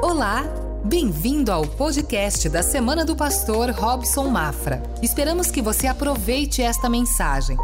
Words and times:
Olá, 0.00 0.44
bem-vindo 0.84 1.50
ao 1.50 1.66
podcast 1.66 2.48
da 2.48 2.62
Semana 2.62 3.04
do 3.04 3.16
Pastor 3.16 3.70
Robson 3.70 4.28
Mafra. 4.28 4.80
Esperamos 5.02 5.50
que 5.50 5.60
você 5.60 5.88
aproveite 5.88 6.62
esta 6.62 6.88
mensagem. 6.88 7.56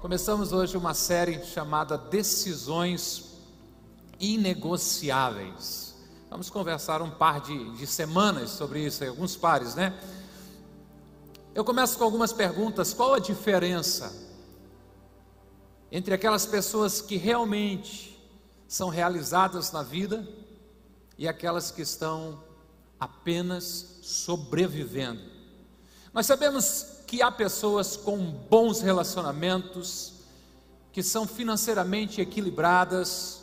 Começamos 0.00 0.50
hoje 0.50 0.78
uma 0.78 0.94
série 0.94 1.44
chamada 1.44 1.98
Decisões 1.98 3.34
Inegociáveis. 4.18 5.94
Vamos 6.30 6.48
conversar 6.48 7.02
um 7.02 7.10
par 7.10 7.42
de, 7.42 7.76
de 7.76 7.86
semanas 7.86 8.48
sobre 8.48 8.80
isso, 8.80 9.04
alguns 9.04 9.36
pares, 9.36 9.74
né? 9.74 9.92
Eu 11.54 11.64
começo 11.64 11.98
com 11.98 12.04
algumas 12.04 12.32
perguntas. 12.32 12.94
Qual 12.94 13.12
a 13.12 13.18
diferença 13.18 14.10
entre 15.92 16.14
aquelas 16.14 16.46
pessoas 16.46 17.02
que 17.02 17.18
realmente 17.18 18.18
são 18.66 18.88
realizadas 18.88 19.70
na 19.70 19.82
vida 19.82 20.26
e 21.18 21.26
aquelas 21.26 21.72
que 21.72 21.82
estão 21.82 22.40
apenas 22.98 23.98
sobrevivendo. 24.02 25.20
Nós 26.14 26.26
sabemos 26.26 27.02
que 27.06 27.20
há 27.20 27.30
pessoas 27.30 27.96
com 27.96 28.16
bons 28.16 28.80
relacionamentos, 28.80 30.14
que 30.92 31.02
são 31.02 31.26
financeiramente 31.26 32.20
equilibradas, 32.20 33.42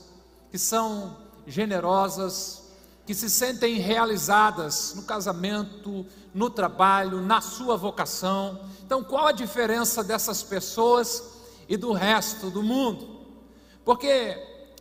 que 0.49 0.57
são 0.57 1.17
generosas, 1.45 2.63
que 3.05 3.13
se 3.13 3.29
sentem 3.29 3.75
realizadas 3.75 4.93
no 4.95 5.03
casamento, 5.03 6.05
no 6.33 6.49
trabalho, 6.49 7.21
na 7.21 7.41
sua 7.41 7.75
vocação. 7.75 8.59
Então, 8.83 9.03
qual 9.03 9.27
a 9.27 9.31
diferença 9.31 10.03
dessas 10.03 10.41
pessoas 10.41 11.23
e 11.67 11.77
do 11.77 11.91
resto 11.91 12.49
do 12.49 12.63
mundo? 12.63 13.21
Porque 13.83 14.37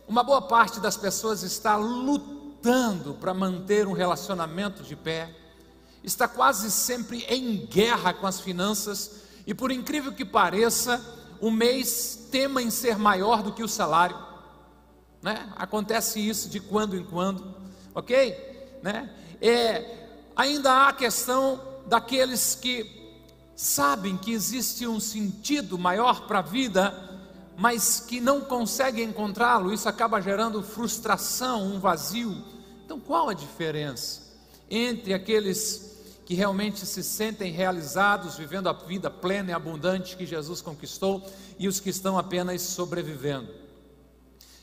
uma 0.07 0.23
boa 0.23 0.41
parte 0.41 0.79
das 0.79 0.97
pessoas 0.97 1.43
está 1.43 1.75
lutando 1.75 2.34
lutando 2.65 3.13
para 3.13 3.31
manter 3.31 3.87
um 3.87 3.93
relacionamento 3.93 4.81
de 4.81 4.95
pé, 4.95 5.29
está 6.03 6.27
quase 6.27 6.71
sempre 6.71 7.23
em 7.29 7.63
guerra 7.67 8.11
com 8.11 8.25
as 8.25 8.39
finanças, 8.39 9.21
e 9.45 9.53
por 9.53 9.71
incrível 9.71 10.11
que 10.11 10.25
pareça, 10.25 10.99
o 11.39 11.51
mês 11.51 12.27
tema 12.31 12.63
em 12.63 12.71
ser 12.71 12.97
maior 12.97 13.43
do 13.43 13.51
que 13.51 13.63
o 13.63 13.67
salário. 13.67 14.17
Né? 15.21 15.47
Acontece 15.55 16.19
isso 16.19 16.49
de 16.49 16.59
quando 16.59 16.95
em 16.95 17.03
quando, 17.03 17.55
ok? 17.93 18.79
Né? 18.81 19.13
É, 19.39 20.07
ainda 20.35 20.71
há 20.71 20.89
a 20.89 20.93
questão 20.93 21.61
daqueles 21.85 22.55
que 22.55 23.21
sabem 23.55 24.17
que 24.17 24.31
existe 24.31 24.87
um 24.87 24.99
sentido 24.99 25.77
maior 25.77 26.25
para 26.25 26.39
a 26.39 26.41
vida, 26.41 27.19
mas 27.55 27.99
que 27.99 28.19
não 28.19 28.41
conseguem 28.41 29.09
encontrá-lo, 29.09 29.71
isso 29.71 29.87
acaba 29.87 30.19
gerando 30.19 30.63
frustração, 30.63 31.63
um 31.63 31.79
vazio, 31.79 32.54
então, 32.85 32.99
qual 32.99 33.29
a 33.29 33.33
diferença 33.33 34.21
entre 34.69 35.11
aqueles 35.11 35.95
que 36.23 36.35
realmente 36.35 36.85
se 36.85 37.03
sentem 37.03 37.51
realizados, 37.51 38.37
vivendo 38.37 38.69
a 38.69 38.73
vida 38.73 39.09
plena 39.09 39.49
e 39.49 39.53
abundante 39.53 40.15
que 40.15 40.23
Jesus 40.23 40.61
conquistou, 40.61 41.25
e 41.57 41.67
os 41.67 41.79
que 41.79 41.89
estão 41.89 42.15
apenas 42.15 42.61
sobrevivendo? 42.61 43.51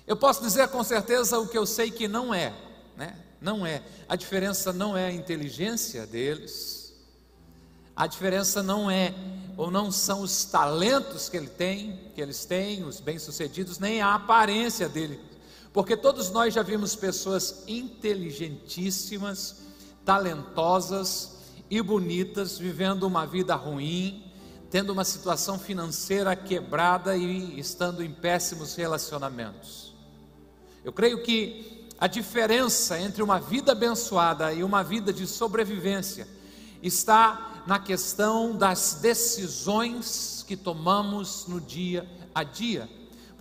Eu 0.06 0.16
posso 0.16 0.40
dizer 0.40 0.68
com 0.68 0.84
certeza 0.84 1.36
o 1.40 1.48
que 1.48 1.58
eu 1.58 1.66
sei 1.66 1.90
que 1.90 2.06
não 2.06 2.32
é, 2.32 2.54
né? 2.96 3.18
Não 3.40 3.66
é. 3.66 3.82
A 4.08 4.14
diferença 4.14 4.72
não 4.72 4.96
é 4.96 5.06
a 5.06 5.12
inteligência 5.12 6.06
deles, 6.06 6.94
a 7.96 8.06
diferença 8.06 8.62
não 8.62 8.88
é 8.88 9.12
ou 9.56 9.68
não 9.68 9.90
são 9.90 10.20
os 10.20 10.44
talentos 10.44 11.28
que 11.28 11.36
ele 11.36 11.48
tem, 11.48 11.98
que 12.14 12.20
eles 12.20 12.44
têm, 12.44 12.84
os 12.84 13.00
bem-sucedidos, 13.00 13.80
nem 13.80 14.00
a 14.00 14.14
aparência 14.14 14.88
dele 14.88 15.31
porque 15.72 15.96
todos 15.96 16.30
nós 16.30 16.52
já 16.52 16.62
vimos 16.62 16.94
pessoas 16.94 17.64
inteligentíssimas, 17.66 19.62
talentosas 20.04 21.38
e 21.70 21.80
bonitas 21.80 22.58
vivendo 22.58 23.04
uma 23.04 23.26
vida 23.26 23.54
ruim, 23.54 24.30
tendo 24.70 24.92
uma 24.92 25.04
situação 25.04 25.58
financeira 25.58 26.36
quebrada 26.36 27.16
e 27.16 27.58
estando 27.58 28.02
em 28.02 28.12
péssimos 28.12 28.74
relacionamentos. 28.74 29.94
Eu 30.84 30.92
creio 30.92 31.22
que 31.22 31.88
a 31.98 32.06
diferença 32.06 32.98
entre 32.98 33.22
uma 33.22 33.38
vida 33.38 33.72
abençoada 33.72 34.52
e 34.52 34.62
uma 34.64 34.82
vida 34.82 35.12
de 35.12 35.26
sobrevivência 35.26 36.26
está 36.82 37.62
na 37.66 37.78
questão 37.78 38.56
das 38.56 38.94
decisões 39.00 40.44
que 40.46 40.56
tomamos 40.56 41.46
no 41.46 41.60
dia 41.60 42.06
a 42.34 42.42
dia. 42.42 42.88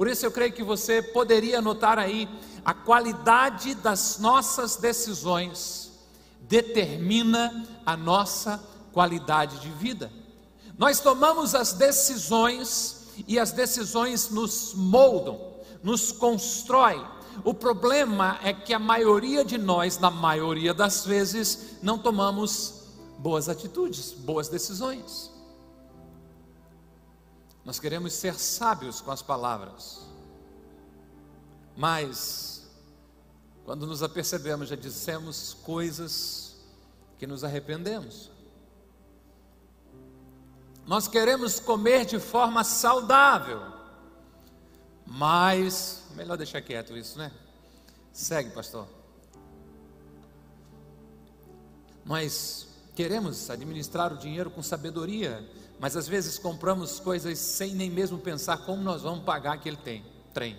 Por 0.02 0.08
isso 0.08 0.26
eu 0.26 0.32
creio 0.32 0.52
que 0.52 0.64
você 0.64 1.00
poderia 1.00 1.62
notar 1.62 2.00
aí 2.00 2.28
a 2.66 2.74
qualidade 2.74 3.76
das 3.76 4.18
nossas 4.18 4.76
decisões 4.76 5.92
determina 6.40 7.68
a 7.86 7.96
nossa 7.96 8.60
qualidade 8.92 9.60
de 9.60 9.70
vida. 9.70 10.12
Nós 10.76 11.00
tomamos 11.00 11.54
as 11.54 11.74
decisões 11.74 13.10
e 13.28 13.38
as 13.38 13.52
decisões 13.52 14.32
nos 14.32 14.74
moldam, 14.74 15.40
nos 15.84 16.12
constrói. 16.12 17.00
O 17.44 17.54
problema 17.54 18.40
é 18.42 18.54
que 18.54 18.74
a 18.74 18.80
maioria 18.80 19.46
de 19.46 19.60
nós, 19.60 20.00
na 20.00 20.10
maioria 20.10 20.74
das 20.74 21.06
vezes, 21.06 21.76
não 21.80 22.00
tomamos 22.00 22.86
boas 23.20 23.48
atitudes, 23.48 24.14
boas 24.14 24.50
decisões. 24.50 25.30
Nós 27.64 27.80
queremos 27.80 28.14
ser 28.14 28.34
sábios 28.36 29.02
com 29.02 29.12
as 29.12 29.22
palavras, 29.22 30.02
mas, 31.78 32.70
quando 33.66 33.86
nos 33.86 34.02
apercebemos, 34.02 34.70
já 34.70 34.76
dissemos 34.76 35.54
coisas 35.64 36.56
que 37.18 37.28
nos 37.28 37.44
arrependemos. 37.44 38.32
Nós 40.86 41.08
queremos 41.08 41.60
comer 41.60 42.06
de 42.06 42.20
forma 42.20 42.64
saudável, 42.64 43.62
mas, 45.06 46.04
melhor 46.16 46.38
deixar 46.38 46.62
quieto 46.62 46.98
isso, 46.98 47.18
né? 47.18 47.32
Segue, 48.12 48.50
pastor. 48.50 48.88
Nós 52.04 52.68
queremos 52.96 53.50
administrar 53.50 54.12
o 54.12 54.18
dinheiro 54.18 54.50
com 54.50 54.62
sabedoria, 54.64 55.48
mas 55.82 55.98
às 55.98 56.08
vezes 56.08 56.38
compramos 56.38 57.00
coisas 57.00 57.40
sem 57.40 57.74
nem 57.74 57.90
mesmo 57.90 58.20
pensar 58.20 58.56
como 58.60 58.84
nós 58.84 59.02
vamos 59.02 59.26
pagar 59.26 59.54
aquele 59.54 59.78
tem, 59.78 60.06
trem. 60.32 60.56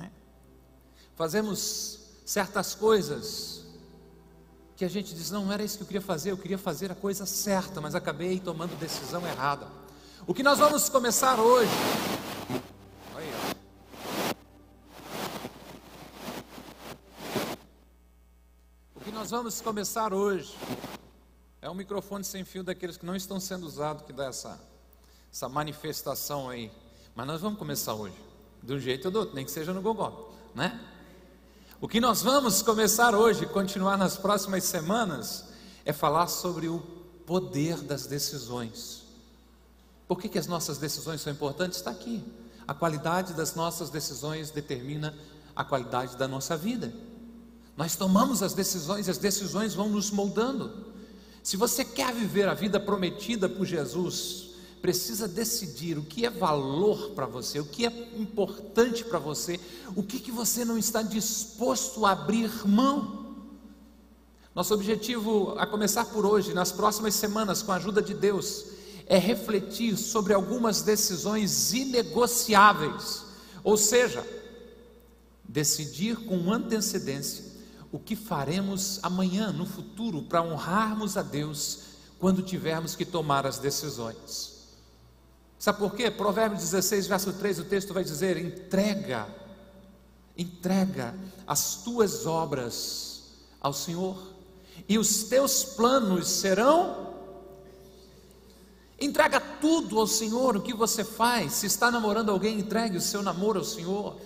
É? 0.00 0.08
Fazemos 1.14 2.00
certas 2.24 2.74
coisas 2.74 3.66
que 4.74 4.82
a 4.82 4.88
gente 4.88 5.14
diz: 5.14 5.30
não, 5.30 5.44
não 5.44 5.52
era 5.52 5.62
isso 5.62 5.76
que 5.76 5.82
eu 5.82 5.86
queria 5.86 6.00
fazer, 6.00 6.30
eu 6.30 6.38
queria 6.38 6.56
fazer 6.56 6.90
a 6.90 6.94
coisa 6.94 7.26
certa, 7.26 7.82
mas 7.82 7.94
acabei 7.94 8.40
tomando 8.40 8.74
decisão 8.78 9.26
errada. 9.26 9.68
O 10.26 10.32
que 10.32 10.42
nós 10.42 10.58
vamos 10.58 10.88
começar 10.88 11.38
hoje. 11.38 11.70
O 18.94 19.00
que 19.00 19.12
nós 19.12 19.30
vamos 19.30 19.60
começar 19.60 20.14
hoje 20.14 20.56
é 21.64 21.70
um 21.70 21.74
microfone 21.74 22.22
sem 22.22 22.44
fio 22.44 22.62
daqueles 22.62 22.98
que 22.98 23.06
não 23.06 23.16
estão 23.16 23.40
sendo 23.40 23.64
usados 23.64 24.04
que 24.04 24.12
dá 24.12 24.26
essa, 24.26 24.60
essa 25.32 25.48
manifestação 25.48 26.50
aí. 26.50 26.70
Mas 27.14 27.26
nós 27.26 27.40
vamos 27.40 27.58
começar 27.58 27.94
hoje, 27.94 28.14
de 28.62 28.74
um 28.74 28.78
jeito 28.78 29.06
ou 29.06 29.10
do 29.10 29.18
outro, 29.20 29.34
nem 29.34 29.46
que 29.46 29.50
seja 29.50 29.72
no 29.72 29.80
Gogó, 29.80 30.30
né? 30.54 30.78
O 31.80 31.88
que 31.88 32.02
nós 32.02 32.20
vamos 32.20 32.60
começar 32.60 33.14
hoje, 33.14 33.46
continuar 33.46 33.96
nas 33.96 34.14
próximas 34.14 34.64
semanas, 34.64 35.46
é 35.86 35.92
falar 35.94 36.26
sobre 36.26 36.68
o 36.68 36.80
poder 37.24 37.80
das 37.80 38.06
decisões. 38.06 39.02
Por 40.06 40.20
que, 40.20 40.28
que 40.28 40.38
as 40.38 40.46
nossas 40.46 40.76
decisões 40.76 41.22
são 41.22 41.32
importantes? 41.32 41.78
Está 41.78 41.92
aqui. 41.92 42.22
A 42.68 42.74
qualidade 42.74 43.32
das 43.32 43.54
nossas 43.54 43.88
decisões 43.88 44.50
determina 44.50 45.16
a 45.56 45.64
qualidade 45.64 46.14
da 46.18 46.28
nossa 46.28 46.58
vida. 46.58 46.92
Nós 47.74 47.96
tomamos 47.96 48.42
as 48.42 48.52
decisões 48.52 49.08
e 49.08 49.10
as 49.10 49.16
decisões 49.16 49.72
vão 49.72 49.88
nos 49.88 50.10
moldando. 50.10 50.92
Se 51.44 51.58
você 51.58 51.84
quer 51.84 52.10
viver 52.10 52.48
a 52.48 52.54
vida 52.54 52.80
prometida 52.80 53.50
por 53.50 53.66
Jesus, 53.66 54.46
precisa 54.80 55.28
decidir 55.28 55.98
o 55.98 56.02
que 56.02 56.24
é 56.24 56.30
valor 56.30 57.10
para 57.10 57.26
você, 57.26 57.60
o 57.60 57.66
que 57.66 57.84
é 57.84 57.90
importante 58.16 59.04
para 59.04 59.18
você, 59.18 59.60
o 59.94 60.02
que, 60.02 60.20
que 60.20 60.32
você 60.32 60.64
não 60.64 60.78
está 60.78 61.02
disposto 61.02 62.06
a 62.06 62.12
abrir 62.12 62.50
mão. 62.66 63.44
Nosso 64.54 64.72
objetivo, 64.72 65.54
a 65.58 65.66
começar 65.66 66.06
por 66.06 66.24
hoje, 66.24 66.54
nas 66.54 66.72
próximas 66.72 67.14
semanas, 67.14 67.60
com 67.60 67.72
a 67.72 67.76
ajuda 67.76 68.00
de 68.00 68.14
Deus, 68.14 68.64
é 69.06 69.18
refletir 69.18 69.98
sobre 69.98 70.32
algumas 70.32 70.80
decisões 70.80 71.74
inegociáveis, 71.74 73.22
ou 73.62 73.76
seja, 73.76 74.26
decidir 75.46 76.16
com 76.24 76.50
antecedência 76.50 77.53
o 77.94 77.98
que 78.00 78.16
faremos 78.16 78.98
amanhã, 79.04 79.52
no 79.52 79.64
futuro, 79.64 80.22
para 80.22 80.42
honrarmos 80.42 81.16
a 81.16 81.22
Deus 81.22 81.78
quando 82.18 82.42
tivermos 82.42 82.96
que 82.96 83.04
tomar 83.04 83.46
as 83.46 83.60
decisões. 83.60 84.66
Sabe 85.60 85.78
por 85.78 85.94
quê? 85.94 86.10
Provérbios 86.10 86.60
16, 86.60 87.06
verso 87.06 87.32
3, 87.34 87.60
o 87.60 87.64
texto 87.66 87.94
vai 87.94 88.02
dizer: 88.02 88.36
entrega 88.36 89.28
Entrega 90.36 91.14
as 91.46 91.76
tuas 91.84 92.26
obras 92.26 93.22
ao 93.60 93.72
Senhor, 93.72 94.16
e 94.88 94.98
os 94.98 95.22
teus 95.22 95.62
planos 95.62 96.26
serão. 96.26 97.14
Entrega 99.00 99.38
tudo 99.38 100.00
ao 100.00 100.08
Senhor, 100.08 100.56
o 100.56 100.62
que 100.62 100.74
você 100.74 101.04
faz. 101.04 101.52
Se 101.52 101.66
está 101.66 101.92
namorando 101.92 102.32
alguém, 102.32 102.58
entregue 102.58 102.96
o 102.96 103.00
seu 103.00 103.22
namoro 103.22 103.60
ao 103.60 103.64
Senhor. 103.64 104.16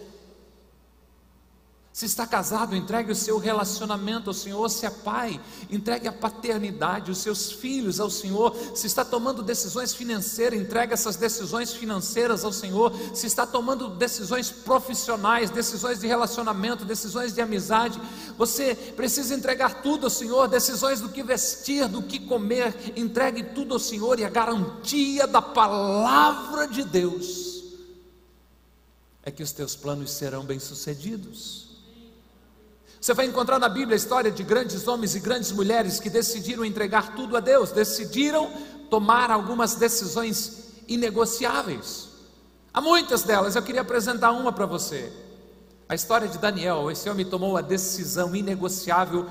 Se 1.98 2.06
está 2.06 2.24
casado, 2.28 2.76
entregue 2.76 3.10
o 3.10 3.14
seu 3.16 3.38
relacionamento 3.38 4.30
ao 4.30 4.34
Senhor. 4.34 4.68
Se 4.68 4.86
é 4.86 4.90
pai, 4.90 5.40
entregue 5.68 6.06
a 6.06 6.12
paternidade, 6.12 7.10
os 7.10 7.18
seus 7.18 7.50
filhos 7.50 7.98
ao 7.98 8.08
Senhor. 8.08 8.54
Se 8.72 8.86
está 8.86 9.04
tomando 9.04 9.42
decisões 9.42 9.92
financeiras, 9.92 10.60
entregue 10.60 10.94
essas 10.94 11.16
decisões 11.16 11.72
financeiras 11.72 12.44
ao 12.44 12.52
Senhor. 12.52 12.92
Se 13.12 13.26
está 13.26 13.44
tomando 13.44 13.88
decisões 13.88 14.48
profissionais, 14.48 15.50
decisões 15.50 15.98
de 15.98 16.06
relacionamento, 16.06 16.84
decisões 16.84 17.34
de 17.34 17.40
amizade, 17.40 18.00
você 18.36 18.76
precisa 18.76 19.34
entregar 19.34 19.82
tudo 19.82 20.06
ao 20.06 20.10
Senhor. 20.10 20.46
Decisões 20.46 21.00
do 21.00 21.08
que 21.08 21.24
vestir, 21.24 21.88
do 21.88 22.00
que 22.00 22.20
comer, 22.20 22.92
entregue 22.94 23.42
tudo 23.42 23.74
ao 23.74 23.80
Senhor 23.80 24.20
e 24.20 24.24
a 24.24 24.30
garantia 24.30 25.26
da 25.26 25.42
palavra 25.42 26.68
de 26.68 26.84
Deus 26.84 27.64
é 29.24 29.32
que 29.32 29.42
os 29.42 29.50
teus 29.50 29.74
planos 29.74 30.12
serão 30.12 30.44
bem-sucedidos. 30.44 31.67
Você 33.00 33.14
vai 33.14 33.26
encontrar 33.26 33.58
na 33.58 33.68
Bíblia 33.68 33.94
a 33.94 33.96
história 33.96 34.30
de 34.30 34.42
grandes 34.42 34.88
homens 34.88 35.14
e 35.14 35.20
grandes 35.20 35.52
mulheres 35.52 36.00
que 36.00 36.10
decidiram 36.10 36.64
entregar 36.64 37.14
tudo 37.14 37.36
a 37.36 37.40
Deus, 37.40 37.70
decidiram 37.70 38.50
tomar 38.90 39.30
algumas 39.30 39.76
decisões 39.76 40.74
inegociáveis. 40.88 42.08
Há 42.72 42.80
muitas 42.80 43.22
delas, 43.22 43.54
eu 43.54 43.62
queria 43.62 43.82
apresentar 43.82 44.32
uma 44.32 44.52
para 44.52 44.66
você. 44.66 45.12
A 45.88 45.94
história 45.94 46.28
de 46.28 46.38
Daniel, 46.38 46.90
esse 46.90 47.08
homem 47.08 47.24
tomou 47.24 47.56
a 47.56 47.60
decisão 47.62 48.34
inegociável 48.34 49.26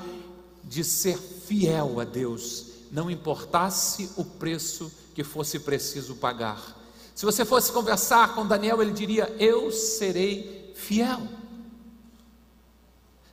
de 0.64 0.84
ser 0.84 1.18
fiel 1.18 2.00
a 2.00 2.04
Deus, 2.04 2.66
não 2.92 3.12
importasse 3.12 4.10
o 4.16 4.24
preço 4.24 4.92
que 5.14 5.24
fosse 5.24 5.60
preciso 5.60 6.16
pagar. 6.16 6.76
Se 7.14 7.26
você 7.26 7.44
fosse 7.44 7.72
conversar 7.72 8.36
com 8.36 8.46
Daniel, 8.46 8.82
ele 8.82 8.92
diria: 8.92 9.36
Eu 9.40 9.72
serei 9.72 10.74
fiel. 10.76 11.22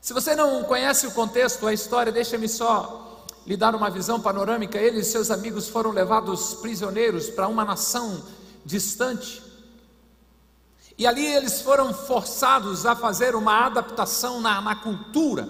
Se 0.04 0.12
você 0.12 0.36
não 0.36 0.62
conhece 0.64 1.06
o 1.06 1.12
contexto, 1.12 1.66
a 1.66 1.72
história, 1.72 2.12
deixa-me 2.12 2.46
só 2.46 3.24
lhe 3.46 3.56
dar 3.56 3.74
uma 3.74 3.88
visão 3.88 4.20
panorâmica. 4.20 4.78
Ele 4.78 5.00
e 5.00 5.02
seus 5.02 5.30
amigos 5.30 5.66
foram 5.66 5.92
levados 5.92 6.52
prisioneiros 6.56 7.30
para 7.30 7.48
uma 7.48 7.64
nação 7.64 8.22
distante. 8.66 9.42
E 10.98 11.06
ali 11.06 11.24
eles 11.24 11.62
foram 11.62 11.94
forçados 11.94 12.84
a 12.84 12.94
fazer 12.94 13.34
uma 13.34 13.64
adaptação 13.64 14.42
na, 14.42 14.60
na 14.60 14.76
cultura, 14.76 15.48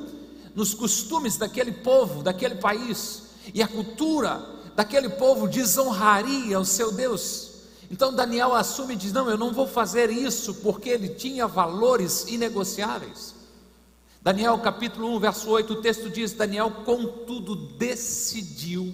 nos 0.55 0.73
costumes 0.73 1.37
daquele 1.37 1.73
povo, 1.73 2.23
daquele 2.23 2.55
país. 2.55 3.25
E 3.53 3.61
a 3.61 3.67
cultura 3.67 4.41
daquele 4.77 5.09
povo 5.09 5.49
desonraria 5.49 6.61
o 6.61 6.65
seu 6.65 6.93
Deus. 6.93 7.55
Então 7.91 8.15
Daniel 8.15 8.55
assume 8.55 8.95
e 8.95 8.99
diz: 8.99 9.13
Não, 9.13 9.29
eu 9.29 9.37
não 9.37 9.53
vou 9.53 9.67
fazer 9.67 10.11
isso, 10.11 10.55
porque 10.63 10.91
ele 10.91 11.09
tinha 11.09 11.49
valores 11.49 12.27
inegociáveis. 12.29 13.35
Daniel 14.25 14.57
capítulo 14.57 15.15
1, 15.17 15.21
verso 15.21 15.51
8, 15.51 15.75
o 15.75 15.83
texto 15.83 16.09
diz: 16.09 16.33
Daniel, 16.33 16.71
contudo, 16.87 17.55
decidiu 17.55 18.91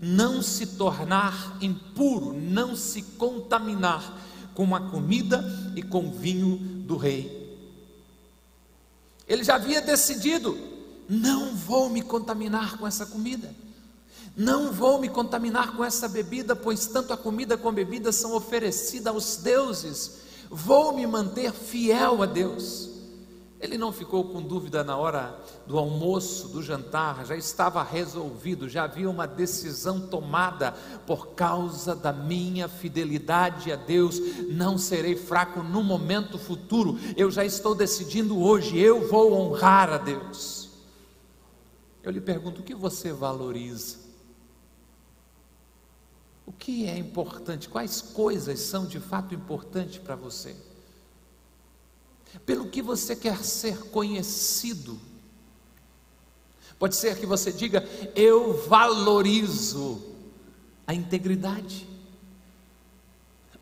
não 0.00 0.40
se 0.40 0.66
tornar 0.66 1.58
impuro, 1.60 2.32
não 2.32 2.74
se 2.74 3.02
contaminar 3.02 4.18
com 4.54 4.74
a 4.74 4.80
comida 4.80 5.44
e 5.76 5.82
com 5.82 6.08
o 6.08 6.10
vinho 6.10 6.56
do 6.56 6.96
rei. 6.96 7.54
Ele 9.28 9.44
já 9.44 9.56
havia 9.56 9.82
decidido: 9.82 10.56
não 11.06 11.54
vou 11.54 11.90
me 11.90 12.00
contaminar 12.00 12.78
com 12.78 12.86
essa 12.86 13.04
comida, 13.04 13.54
não 14.34 14.72
vou 14.72 14.98
me 14.98 15.10
contaminar 15.10 15.76
com 15.76 15.84
essa 15.84 16.08
bebida, 16.08 16.56
pois 16.56 16.86
tanto 16.86 17.12
a 17.12 17.16
comida 17.18 17.58
como 17.58 17.72
a 17.78 17.84
bebida 17.84 18.10
são 18.10 18.34
oferecidas 18.34 19.12
aos 19.12 19.36
deuses, 19.36 20.12
vou 20.48 20.96
me 20.96 21.06
manter 21.06 21.52
fiel 21.52 22.22
a 22.22 22.26
Deus. 22.26 22.91
Ele 23.62 23.78
não 23.78 23.92
ficou 23.92 24.24
com 24.24 24.42
dúvida 24.42 24.82
na 24.82 24.96
hora 24.96 25.38
do 25.68 25.78
almoço, 25.78 26.48
do 26.48 26.60
jantar, 26.60 27.24
já 27.24 27.36
estava 27.36 27.80
resolvido, 27.80 28.68
já 28.68 28.82
havia 28.82 29.08
uma 29.08 29.24
decisão 29.24 30.00
tomada 30.08 30.72
por 31.06 31.28
causa 31.28 31.94
da 31.94 32.12
minha 32.12 32.66
fidelidade 32.66 33.70
a 33.70 33.76
Deus. 33.76 34.18
Não 34.50 34.76
serei 34.76 35.14
fraco 35.14 35.62
no 35.62 35.80
momento 35.80 36.38
futuro, 36.38 36.98
eu 37.16 37.30
já 37.30 37.44
estou 37.44 37.72
decidindo 37.72 38.42
hoje, 38.42 38.76
eu 38.76 39.08
vou 39.08 39.32
honrar 39.32 39.90
a 39.90 39.98
Deus. 39.98 40.70
Eu 42.02 42.10
lhe 42.10 42.20
pergunto: 42.20 42.62
o 42.62 42.64
que 42.64 42.74
você 42.74 43.12
valoriza? 43.12 43.98
O 46.44 46.50
que 46.50 46.86
é 46.86 46.98
importante? 46.98 47.68
Quais 47.68 48.02
coisas 48.02 48.58
são 48.58 48.86
de 48.86 48.98
fato 48.98 49.36
importantes 49.36 49.98
para 49.98 50.16
você? 50.16 50.56
Pelo 52.40 52.68
que 52.68 52.82
você 52.82 53.14
quer 53.14 53.38
ser 53.44 53.78
conhecido. 53.90 54.98
Pode 56.78 56.96
ser 56.96 57.16
que 57.16 57.26
você 57.26 57.52
diga: 57.52 57.86
Eu 58.14 58.54
valorizo 58.66 60.02
a 60.86 60.94
integridade. 60.94 61.86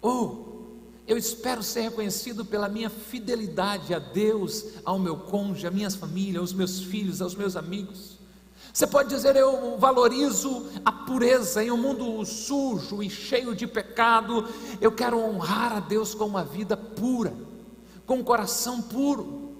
Ou 0.00 0.78
eu 1.06 1.18
espero 1.18 1.62
ser 1.62 1.82
reconhecido 1.82 2.44
pela 2.44 2.68
minha 2.68 2.88
fidelidade 2.88 3.92
a 3.92 3.98
Deus, 3.98 4.64
ao 4.84 4.98
meu 4.98 5.16
cônjuge, 5.16 5.66
à 5.66 5.70
minha 5.70 5.90
família, 5.90 6.40
aos 6.40 6.52
meus 6.52 6.80
filhos, 6.80 7.20
aos 7.20 7.34
meus 7.34 7.56
amigos. 7.56 8.18
Você 8.72 8.86
pode 8.86 9.10
dizer: 9.10 9.36
Eu 9.36 9.76
valorizo 9.76 10.66
a 10.84 10.92
pureza 10.92 11.62
em 11.62 11.70
um 11.70 11.76
mundo 11.76 12.24
sujo 12.24 13.02
e 13.02 13.10
cheio 13.10 13.54
de 13.54 13.66
pecado. 13.66 14.48
Eu 14.80 14.92
quero 14.92 15.18
honrar 15.18 15.72
a 15.72 15.80
Deus 15.80 16.14
com 16.14 16.24
uma 16.24 16.44
vida 16.44 16.76
pura 16.76 17.49
com 18.10 18.16
um 18.16 18.24
coração 18.24 18.82
puro. 18.82 19.54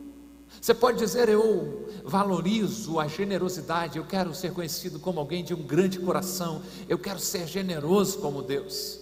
Você 0.61 0.75
pode 0.75 0.99
dizer: 0.99 1.29
Eu 1.29 1.89
valorizo 2.05 2.99
a 2.99 3.07
generosidade, 3.07 3.97
eu 3.97 4.05
quero 4.05 4.35
ser 4.35 4.53
conhecido 4.53 4.99
como 4.99 5.21
alguém 5.21 5.45
de 5.45 5.55
um 5.55 5.63
grande 5.63 6.01
coração, 6.01 6.61
eu 6.89 6.99
quero 6.99 7.21
ser 7.21 7.47
generoso 7.47 8.19
como 8.19 8.43
Deus. 8.43 8.99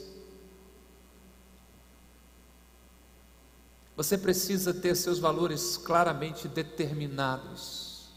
Você 3.97 4.19
precisa 4.19 4.75
ter 4.75 4.95
seus 4.95 5.19
valores 5.19 5.79
claramente 5.79 6.47
determinados, 6.47 8.11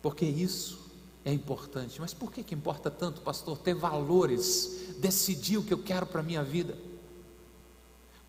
porque 0.00 0.24
isso 0.24 0.78
é 1.24 1.32
importante. 1.32 2.00
Mas 2.00 2.14
por 2.14 2.30
que, 2.30 2.44
que 2.44 2.54
importa 2.54 2.88
tanto, 2.88 3.20
pastor, 3.20 3.58
ter 3.58 3.74
valores, 3.74 4.94
decidir 4.98 5.58
o 5.58 5.64
que 5.64 5.74
eu 5.74 5.82
quero 5.82 6.06
para 6.06 6.20
a 6.20 6.24
minha 6.24 6.44
vida? 6.44 6.78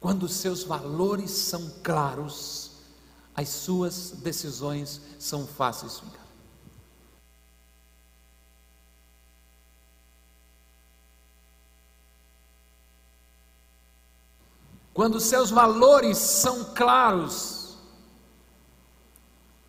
Quando 0.05 0.29
seus 0.29 0.63
valores 0.63 1.31
são 1.31 1.67
claros, 1.83 2.73
as 3.35 3.49
suas 3.49 4.11
decisões 4.11 5.01
são 5.17 5.47
fáceis. 5.47 5.99
Quando 14.93 15.19
seus 15.19 15.49
valores 15.49 16.19
são 16.19 16.65
claros, 16.75 17.75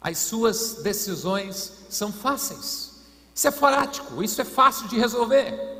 as 0.03 0.19
suas 0.19 0.83
decisões 0.83 1.87
são 1.89 2.13
fáceis. 2.13 3.07
Isso 3.35 3.49
é 3.49 3.51
prático, 3.51 4.23
isso 4.23 4.39
é 4.43 4.45
fácil 4.45 4.87
de 4.87 4.99
resolver. 4.99 5.76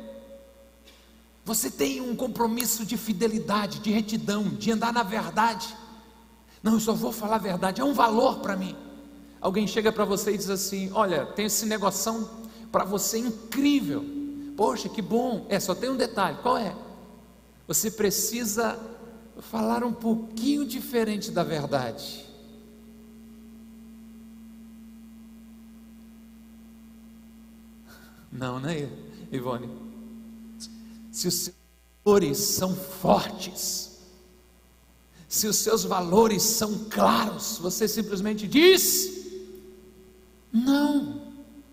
Você 1.47 1.71
tem 1.71 2.01
um 2.01 2.13
compromisso 2.13 2.85
de 2.85 2.97
fidelidade, 2.97 3.79
de 3.79 3.89
retidão, 3.89 4.49
de 4.49 4.69
andar 4.69 4.91
na 4.91 5.01
verdade. 5.01 5.73
Não, 6.61 6.73
eu 6.73 6.79
só 6.81 6.91
vou 6.91 7.13
falar 7.13 7.35
a 7.35 7.39
verdade, 7.39 7.79
é 7.79 7.85
um 7.85 7.93
valor 7.93 8.39
para 8.39 8.57
mim. 8.57 8.75
Alguém 9.39 9.65
chega 9.65 9.89
para 9.89 10.03
você 10.03 10.33
e 10.33 10.37
diz 10.37 10.49
assim: 10.49 10.91
Olha, 10.91 11.25
tem 11.25 11.45
esse 11.45 11.65
negócio 11.65 12.29
para 12.69 12.83
você 12.83 13.19
incrível. 13.19 14.03
Poxa, 14.57 14.89
que 14.89 15.01
bom. 15.01 15.45
É, 15.47 15.57
só 15.57 15.73
tem 15.73 15.89
um 15.89 15.95
detalhe: 15.95 16.37
qual 16.41 16.57
é? 16.57 16.75
Você 17.65 17.91
precisa 17.91 18.77
falar 19.39 19.85
um 19.85 19.93
pouquinho 19.93 20.65
diferente 20.65 21.31
da 21.31 21.45
verdade. 21.45 22.25
Não, 28.29 28.59
né, 28.59 28.89
Ivone? 29.31 29.86
Se 31.17 31.27
os 31.27 31.33
seus 31.33 31.55
valores 32.05 32.37
são 32.37 32.75
fortes, 32.75 33.97
se 35.27 35.47
os 35.47 35.55
seus 35.55 35.83
valores 35.83 36.43
são 36.43 36.85
claros, 36.91 37.57
você 37.57 37.87
simplesmente 37.87 38.47
diz: 38.47 39.25
não, 40.53 41.21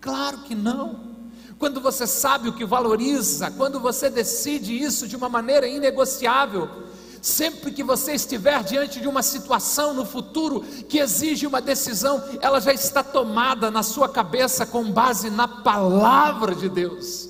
claro 0.01 0.39
que 0.39 0.55
não. 0.55 1.13
Quando 1.59 1.79
você 1.79 2.07
sabe 2.07 2.49
o 2.49 2.53
que 2.53 2.65
valoriza, 2.65 3.51
quando 3.51 3.79
você 3.79 4.09
decide 4.09 4.73
isso 4.73 5.07
de 5.07 5.15
uma 5.15 5.29
maneira 5.29 5.67
inegociável, 5.67 6.83
Sempre 7.21 7.71
que 7.71 7.81
você 7.83 8.13
estiver 8.13 8.63
diante 8.63 9.01
de 9.01 9.07
uma 9.07 9.23
situação 9.23 9.95
no 9.95 10.05
futuro 10.05 10.61
que 10.87 10.99
exige 10.99 11.47
uma 11.47 11.59
decisão, 11.59 12.23
ela 12.39 12.59
já 12.59 12.71
está 12.71 13.01
tomada 13.01 13.71
na 13.71 13.81
sua 13.81 14.07
cabeça 14.07 14.63
com 14.63 14.91
base 14.91 15.31
na 15.31 15.47
palavra 15.47 16.53
de 16.53 16.69
Deus, 16.69 17.29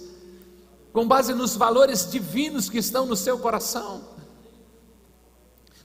com 0.96 1.06
base 1.06 1.34
nos 1.34 1.58
valores 1.58 2.10
divinos 2.10 2.70
que 2.70 2.78
estão 2.78 3.06
no 3.06 3.18
seu 3.18 3.38
coração. 3.38 4.02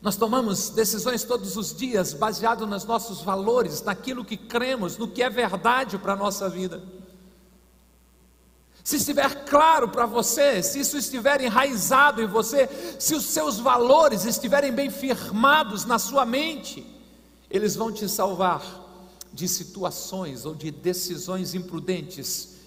Nós 0.00 0.14
tomamos 0.14 0.71
decisões 0.71 1.25
todos 1.25 1.57
os 1.57 1.76
dias 1.76 2.14
baseado 2.14 2.64
nos 2.64 2.85
nossos 2.85 3.21
valores, 3.21 3.83
naquilo 3.83 4.25
que 4.25 4.37
cremos, 4.37 4.97
no 4.97 5.09
que 5.09 5.21
é 5.21 5.29
verdade 5.29 5.99
para 5.99 6.12
a 6.12 6.17
nossa 6.17 6.49
vida. 6.49 6.81
Se 8.85 8.99
estiver 8.99 9.47
claro 9.47 9.88
para 9.88 10.07
você, 10.07 10.62
se 10.62 10.79
isso 10.79 10.97
estiver 10.97 11.40
enraizado 11.40 12.23
em 12.23 12.26
você, 12.29 12.69
se 12.97 13.12
os 13.12 13.25
seus 13.25 13.59
valores 13.59 14.25
estiverem 14.25 14.71
bem 14.71 14.90
firmados 14.90 15.85
na 15.85 15.99
sua 15.99 16.25
mente, 16.25 16.87
eles 17.50 17.75
vão 17.75 17.90
te 17.90 18.09
salvar 18.09 18.62
de 19.33 19.49
situações 19.49 20.47
ou 20.47 20.55
de 20.55 20.71
decisões 20.71 21.52
imprudentes 21.52 22.60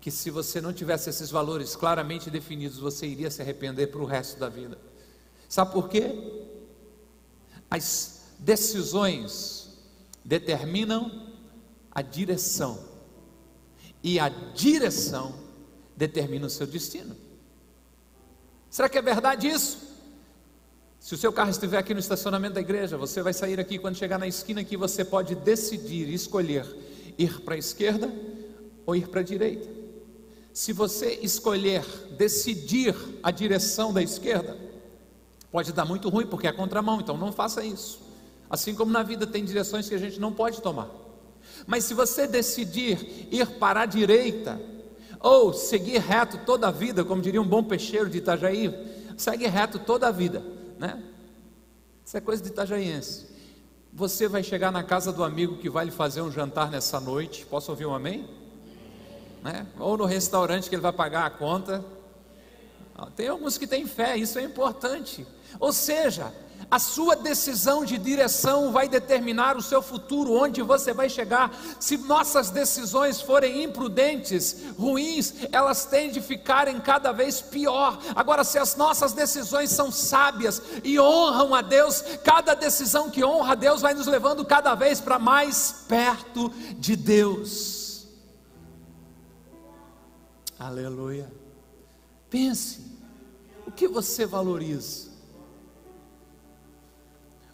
que 0.00 0.10
se 0.10 0.30
você 0.30 0.60
não 0.60 0.72
tivesse 0.72 1.10
esses 1.10 1.30
valores 1.30 1.76
claramente 1.76 2.30
definidos, 2.30 2.78
você 2.78 3.06
iria 3.06 3.30
se 3.30 3.42
arrepender 3.42 3.88
para 3.88 4.00
o 4.00 4.06
resto 4.06 4.38
da 4.38 4.48
vida. 4.48 4.78
Sabe 5.48 5.72
por 5.72 5.88
quê? 5.88 6.46
As 7.70 8.22
decisões 8.38 9.78
determinam 10.24 11.28
a 11.90 12.02
direção, 12.02 12.88
e 14.02 14.18
a 14.18 14.28
direção 14.28 15.34
determina 15.96 16.46
o 16.46 16.50
seu 16.50 16.66
destino. 16.66 17.14
Será 18.70 18.88
que 18.88 18.96
é 18.96 19.02
verdade 19.02 19.48
isso? 19.48 19.90
Se 20.98 21.14
o 21.14 21.18
seu 21.18 21.32
carro 21.32 21.50
estiver 21.50 21.78
aqui 21.78 21.92
no 21.92 22.00
estacionamento 22.00 22.54
da 22.54 22.60
igreja, 22.60 22.96
você 22.96 23.22
vai 23.22 23.32
sair 23.32 23.58
aqui 23.58 23.78
quando 23.78 23.96
chegar 23.96 24.18
na 24.18 24.28
esquina 24.28 24.62
que 24.62 24.76
você 24.76 25.04
pode 25.04 25.34
decidir, 25.34 26.08
escolher 26.08 26.64
ir 27.18 27.40
para 27.40 27.54
a 27.54 27.58
esquerda 27.58 28.10
ou 28.86 28.94
ir 28.94 29.08
para 29.08 29.20
a 29.20 29.24
direita. 29.24 29.79
Se 30.52 30.72
você 30.72 31.18
escolher 31.22 31.84
decidir 32.16 32.94
a 33.22 33.30
direção 33.30 33.92
da 33.92 34.02
esquerda, 34.02 34.58
pode 35.50 35.72
dar 35.72 35.84
muito 35.84 36.08
ruim 36.08 36.26
porque 36.26 36.46
é 36.46 36.52
contramão, 36.52 37.00
então 37.00 37.16
não 37.16 37.32
faça 37.32 37.64
isso. 37.64 38.00
Assim 38.48 38.74
como 38.74 38.90
na 38.90 39.02
vida 39.02 39.26
tem 39.26 39.44
direções 39.44 39.88
que 39.88 39.94
a 39.94 39.98
gente 39.98 40.18
não 40.18 40.32
pode 40.32 40.60
tomar. 40.60 40.88
Mas 41.66 41.84
se 41.84 41.94
você 41.94 42.26
decidir 42.26 43.28
ir 43.30 43.46
para 43.58 43.82
a 43.82 43.86
direita, 43.86 44.60
ou 45.20 45.52
seguir 45.52 45.98
reto 45.98 46.38
toda 46.44 46.68
a 46.68 46.70
vida, 46.70 47.04
como 47.04 47.22
diria 47.22 47.40
um 47.40 47.46
bom 47.46 47.62
peixeiro 47.62 48.08
de 48.08 48.18
Itajaí, 48.18 48.74
segue 49.16 49.46
reto 49.46 49.78
toda 49.78 50.08
a 50.08 50.10
vida, 50.10 50.42
né? 50.78 51.02
Isso 52.04 52.16
é 52.16 52.20
coisa 52.20 52.42
de 52.42 52.48
itajaiense. 52.48 53.28
Você 53.92 54.26
vai 54.26 54.42
chegar 54.42 54.72
na 54.72 54.82
casa 54.82 55.12
do 55.12 55.22
amigo 55.22 55.58
que 55.58 55.68
vai 55.68 55.84
lhe 55.84 55.90
fazer 55.90 56.22
um 56.22 56.32
jantar 56.32 56.70
nessa 56.70 56.98
noite, 56.98 57.46
posso 57.46 57.70
ouvir 57.70 57.86
um 57.86 57.94
amém? 57.94 58.26
Né? 59.42 59.66
Ou 59.78 59.96
no 59.96 60.04
restaurante 60.04 60.68
que 60.68 60.74
ele 60.74 60.82
vai 60.82 60.92
pagar 60.92 61.26
a 61.26 61.30
conta. 61.30 61.84
Tem 63.16 63.28
alguns 63.28 63.56
que 63.56 63.66
têm 63.66 63.86
fé, 63.86 64.16
isso 64.16 64.38
é 64.38 64.42
importante. 64.42 65.26
Ou 65.58 65.72
seja, 65.72 66.32
a 66.70 66.78
sua 66.78 67.16
decisão 67.16 67.84
de 67.84 67.96
direção 67.96 68.70
vai 68.70 68.88
determinar 68.88 69.56
o 69.56 69.62
seu 69.62 69.80
futuro, 69.80 70.34
onde 70.34 70.60
você 70.60 70.92
vai 70.92 71.08
chegar. 71.08 71.50
Se 71.78 71.96
nossas 71.96 72.50
decisões 72.50 73.20
forem 73.20 73.64
imprudentes, 73.64 74.56
ruins, 74.78 75.34
elas 75.50 75.86
tendem 75.86 76.20
a 76.20 76.22
ficarem 76.22 76.78
cada 76.78 77.10
vez 77.12 77.40
pior. 77.40 77.98
Agora, 78.14 78.44
se 78.44 78.58
as 78.58 78.76
nossas 78.76 79.14
decisões 79.14 79.70
são 79.70 79.90
sábias 79.90 80.60
e 80.84 81.00
honram 81.00 81.54
a 81.54 81.62
Deus, 81.62 82.04
cada 82.22 82.52
decisão 82.54 83.08
que 83.08 83.24
honra 83.24 83.52
a 83.52 83.56
Deus 83.56 83.80
vai 83.80 83.94
nos 83.94 84.06
levando 84.06 84.44
cada 84.44 84.74
vez 84.74 85.00
para 85.00 85.18
mais 85.18 85.84
perto 85.88 86.52
de 86.76 86.94
Deus. 86.96 87.79
Aleluia. 90.60 91.32
Pense, 92.28 92.82
o 93.66 93.72
que 93.72 93.88
você 93.88 94.26
valoriza? 94.26 95.08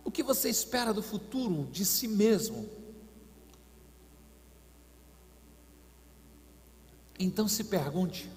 O 0.05 0.11
que 0.11 0.25
você 0.25 0.49
espera 0.49 0.93
do 0.93 1.01
futuro 1.01 1.69
de 1.71 1.85
si 1.85 2.09
mesmo? 2.09 2.69
Então 7.17 7.47
se 7.47 7.63
pergunte: 7.63 8.29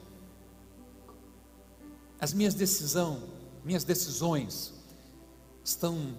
as 2.22 2.32
minhas 2.32 2.54
decisões, 2.54 3.24
minhas 3.66 3.84
decisões 3.84 4.72
estão 5.66 6.16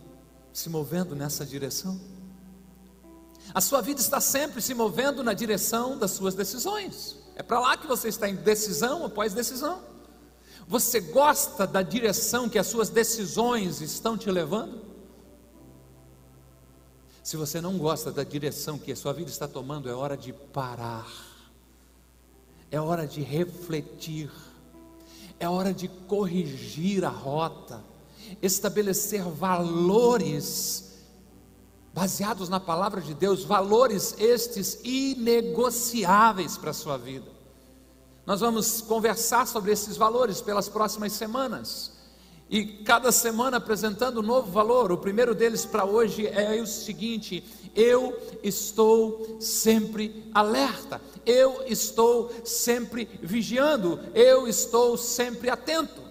se 0.53 0.69
movendo 0.69 1.15
nessa 1.15 1.47
direção? 1.47 2.01
A 3.55 3.61
sua 3.61 3.81
vida 3.81 4.01
está 4.01 4.21
sempre 4.21 4.61
se 4.61 4.75
movendo 4.75 5.23
na 5.23 5.35
direção 5.35 5.97
das 5.97 6.11
suas 6.11 6.35
decisões. 6.35 7.21
É 7.41 7.43
para 7.43 7.59
lá 7.59 7.75
que 7.75 7.87
você 7.87 8.09
está 8.09 8.29
em 8.29 8.35
decisão 8.35 9.03
após 9.03 9.33
decisão. 9.33 9.81
Você 10.69 11.01
gosta 11.01 11.67
da 11.67 11.81
direção 11.81 12.51
que 12.51 12.59
as 12.59 12.67
suas 12.67 12.91
decisões 12.91 13.81
estão 13.81 14.19
te 14.19 14.31
levando? 14.31 14.83
Se 17.23 17.39
você 17.39 17.59
não 17.59 17.79
gosta 17.79 18.13
da 18.13 18.23
direção 18.25 18.79
que 18.79 18.93
a 18.93 18.97
sua 18.97 19.15
vida 19.15 19.31
está 19.31 19.49
tomando, 19.49 19.89
é 19.89 19.95
hora 19.95 20.19
de 20.19 20.35
parar, 20.35 21.11
é 22.71 22.79
hora 22.79 23.07
de 23.07 23.23
refletir, 23.23 24.31
é 25.39 25.49
hora 25.49 25.73
de 25.73 25.89
corrigir 25.89 27.07
a 27.07 27.09
rota, 27.09 27.83
estabelecer 28.43 29.23
valores 29.23 30.90
baseados 31.93 32.49
na 32.49 32.61
palavra 32.61 33.01
de 33.01 33.15
Deus, 33.15 33.45
valores 33.45 34.15
estes 34.19 34.81
inegociáveis 34.85 36.57
para 36.57 36.71
a 36.71 36.75
sua 36.75 36.97
vida. 36.97 37.27
Nós 38.25 38.41
vamos 38.41 38.81
conversar 38.81 39.47
sobre 39.47 39.73
esses 39.73 39.97
valores 39.97 40.41
pelas 40.41 40.69
próximas 40.69 41.13
semanas 41.13 41.93
e 42.49 42.65
cada 42.85 43.11
semana 43.13 43.57
apresentando 43.57 44.21
um 44.21 44.25
novo 44.25 44.51
valor. 44.51 44.93
O 44.93 44.99
primeiro 44.99 45.35
deles 45.35 45.65
para 45.65 45.85
hoje 45.85 46.27
é 46.27 46.61
o 46.61 46.67
seguinte: 46.67 47.45
eu 47.75 48.17
estou 48.43 49.39
sempre 49.41 50.31
alerta, 50.35 51.01
eu 51.25 51.65
estou 51.67 52.31
sempre 52.45 53.09
vigiando, 53.23 53.99
eu 54.15 54.47
estou 54.47 54.97
sempre 54.97 55.49
atento. 55.49 56.10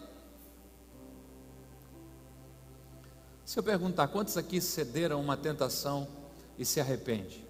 Se 3.50 3.58
eu 3.58 3.64
perguntar 3.64 4.08
quantos 4.10 4.38
aqui 4.38 4.62
cederam 4.62 5.20
uma 5.20 5.36
tentação 5.36 6.08
e 6.56 6.64
se 6.64 6.80
arrepende? 6.80 7.44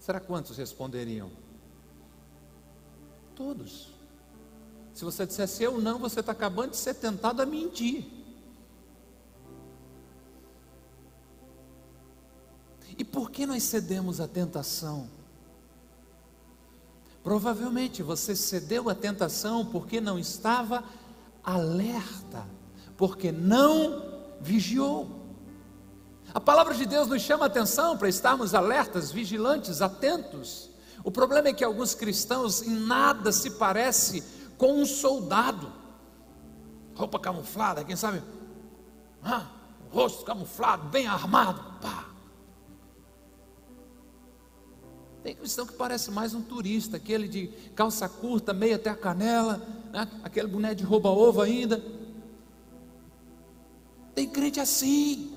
Será 0.00 0.18
quantos 0.18 0.56
responderiam? 0.56 1.30
Todos. 3.36 3.94
Se 4.92 5.04
você 5.04 5.24
dissesse 5.24 5.62
eu 5.62 5.80
não, 5.80 6.00
você 6.00 6.18
está 6.18 6.32
acabando 6.32 6.72
de 6.72 6.78
ser 6.78 6.94
tentado 6.94 7.42
a 7.42 7.46
mentir. 7.46 8.08
E 12.98 13.04
por 13.04 13.30
que 13.30 13.46
nós 13.46 13.62
cedemos 13.62 14.20
à 14.20 14.26
tentação? 14.26 15.08
Provavelmente 17.22 18.02
você 18.02 18.34
cedeu 18.34 18.88
à 18.88 18.96
tentação 18.96 19.64
porque 19.64 20.00
não 20.00 20.18
estava 20.18 20.82
alerta, 21.44 22.44
porque 22.96 23.30
não 23.30 24.13
vigiou. 24.44 25.24
A 26.32 26.40
palavra 26.40 26.74
de 26.74 26.84
Deus 26.84 27.08
nos 27.08 27.22
chama 27.22 27.44
a 27.44 27.46
atenção 27.46 27.96
para 27.96 28.08
estarmos 28.08 28.54
alertas, 28.54 29.10
vigilantes, 29.10 29.80
atentos. 29.80 30.70
O 31.02 31.10
problema 31.10 31.48
é 31.48 31.52
que 31.52 31.64
alguns 31.64 31.94
cristãos 31.94 32.62
em 32.62 32.74
nada 32.74 33.32
se 33.32 33.50
parece 33.52 34.22
com 34.56 34.80
um 34.80 34.86
soldado, 34.86 35.72
roupa 36.94 37.18
camuflada, 37.18 37.84
quem 37.84 37.96
sabe, 37.96 38.22
ah, 39.22 39.46
rosto 39.90 40.24
camuflado, 40.24 40.88
bem 40.88 41.06
armado, 41.06 41.62
pá. 41.80 42.06
Tem 45.22 45.34
cristão 45.34 45.66
que 45.66 45.72
parece 45.72 46.10
mais 46.10 46.34
um 46.34 46.42
turista, 46.42 46.98
aquele 46.98 47.26
de 47.26 47.46
calça 47.74 48.06
curta, 48.08 48.52
meia 48.52 48.76
até 48.76 48.90
a 48.90 48.94
canela, 48.94 49.66
né? 49.90 50.06
aquele 50.22 50.48
boné 50.48 50.74
de 50.74 50.84
rouba-ovo 50.84 51.40
ainda. 51.40 51.82
Tem 54.14 54.28
crente 54.28 54.60
assim, 54.60 55.32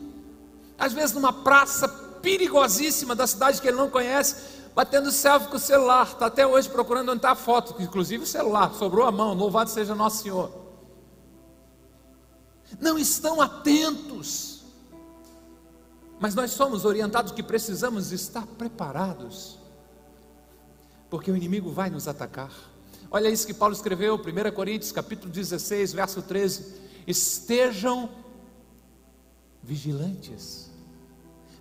às 0.77 0.93
vezes 0.93 1.15
numa 1.15 1.34
praça 1.34 1.88
perigosíssima 2.22 3.15
da 3.15 3.25
cidade 3.25 3.62
que 3.62 3.67
ele 3.67 3.77
não 3.77 3.89
conhece, 3.89 4.36
batendo 4.75 5.10
selfie 5.12 5.48
com 5.48 5.55
o 5.55 5.60
celular, 5.60 6.05
está 6.05 6.27
até 6.27 6.46
hoje 6.46 6.69
procurando 6.69 7.10
onde 7.10 7.19
está 7.19 7.31
a 7.31 7.36
foto, 7.36 7.81
inclusive 7.81 8.24
o 8.24 8.27
celular, 8.27 8.74
sobrou 8.75 9.07
a 9.07 9.12
mão, 9.12 9.34
louvado 9.34 9.69
seja 9.69 9.96
nosso 9.96 10.24
Senhor. 10.24 10.51
Não 12.79 12.98
estão 12.98 13.41
atentos, 13.41 14.63
mas 16.19 16.36
nós 16.36 16.51
somos 16.51 16.86
orientados 16.86 17.31
que 17.31 17.41
precisamos 17.41 18.12
estar 18.12 18.46
preparados, 18.46 19.57
porque 21.10 21.31
o 21.31 21.36
inimigo 21.36 21.72
vai 21.72 21.89
nos 21.89 22.07
atacar. 22.07 22.51
Olha 23.10 23.29
isso 23.29 23.48
que 23.48 23.53
Paulo 23.53 23.74
escreveu, 23.74 24.15
1 24.15 24.51
Coríntios 24.53 24.91
capítulo 24.91 25.31
16, 25.31 25.93
verso 25.93 26.22
13. 26.22 26.75
estejam 27.07 28.10
vigilantes. 29.67 30.71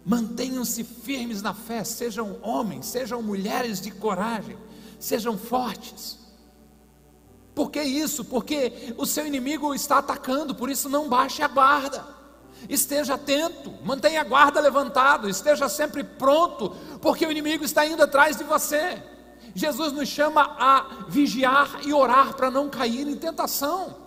Mantenham-se 0.04 0.84
firmes 0.84 1.42
na 1.42 1.52
fé, 1.52 1.82
sejam 1.82 2.38
homens, 2.40 2.86
sejam 2.86 3.20
mulheres 3.20 3.80
de 3.80 3.90
coragem, 3.90 4.56
sejam 5.00 5.36
fortes. 5.36 6.16
Por 7.52 7.72
que 7.72 7.82
isso? 7.82 8.25
Porque 8.25 8.94
o 8.96 9.04
seu 9.04 9.26
inimigo 9.26 9.75
está 9.75 9.98
atacando, 9.98 10.54
por 10.54 10.70
isso 10.70 10.88
não 10.88 11.08
baixe 11.08 11.42
a 11.42 11.48
guarda. 11.48 12.06
Esteja 12.68 13.14
atento, 13.14 13.75
mantenha 13.84 14.20
a 14.20 14.25
guarda 14.25 14.60
levantada, 14.60 15.28
esteja 15.28 15.68
sempre 15.68 16.04
pronto, 16.04 16.76
porque 17.02 17.26
o 17.26 17.30
inimigo 17.30 17.64
está 17.64 17.84
indo 17.84 18.02
atrás 18.02 18.36
de 18.36 18.44
você. 18.44 19.02
Jesus 19.54 19.92
nos 19.92 20.08
chama 20.08 20.54
a 20.58 21.06
vigiar 21.08 21.80
e 21.84 21.92
orar 21.92 22.34
para 22.34 22.50
não 22.50 22.68
cair 22.68 23.08
em 23.08 23.16
tentação. 23.16 24.05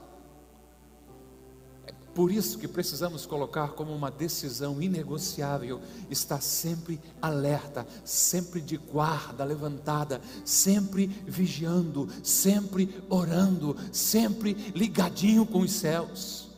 Por 2.19 2.33
isso 2.33 2.59
que 2.59 2.67
precisamos 2.67 3.25
colocar 3.25 3.69
como 3.69 3.95
uma 3.95 4.11
decisão 4.11 4.81
inegociável 4.81 5.79
estar 6.09 6.41
sempre 6.41 6.99
alerta, 7.21 7.87
sempre 8.03 8.59
de 8.59 8.75
guarda 8.75 9.45
levantada, 9.45 10.19
sempre 10.43 11.07
vigiando, 11.07 12.09
sempre 12.21 13.01
orando, 13.09 13.73
sempre 13.93 14.51
ligadinho 14.75 15.45
com 15.45 15.59
os 15.59 15.71
céus. 15.71 16.49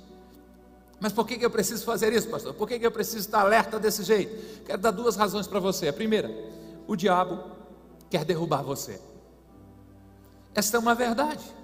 Mas 1.00 1.14
por 1.14 1.28
que 1.28 1.46
eu 1.46 1.52
preciso 1.52 1.86
fazer 1.86 2.12
isso, 2.12 2.28
pastor? 2.28 2.56
Por 2.56 2.68
que 2.68 2.84
eu 2.84 2.92
preciso 2.92 3.20
estar 3.20 3.42
alerta 3.42 3.80
desse 3.80 4.02
jeito? 4.02 4.64
Quero 4.66 4.82
dar 4.82 4.90
duas 4.90 5.16
razões 5.16 5.46
para 5.46 5.60
você. 5.60 5.90
A 5.90 5.94
primeira, 5.94 6.32
o 6.88 6.96
diabo 6.96 7.40
quer 8.10 8.26
derrubar 8.26 8.64
você. 8.64 9.00
Esta 10.56 10.78
é 10.78 10.80
uma 10.80 10.96
verdade. 10.96 11.61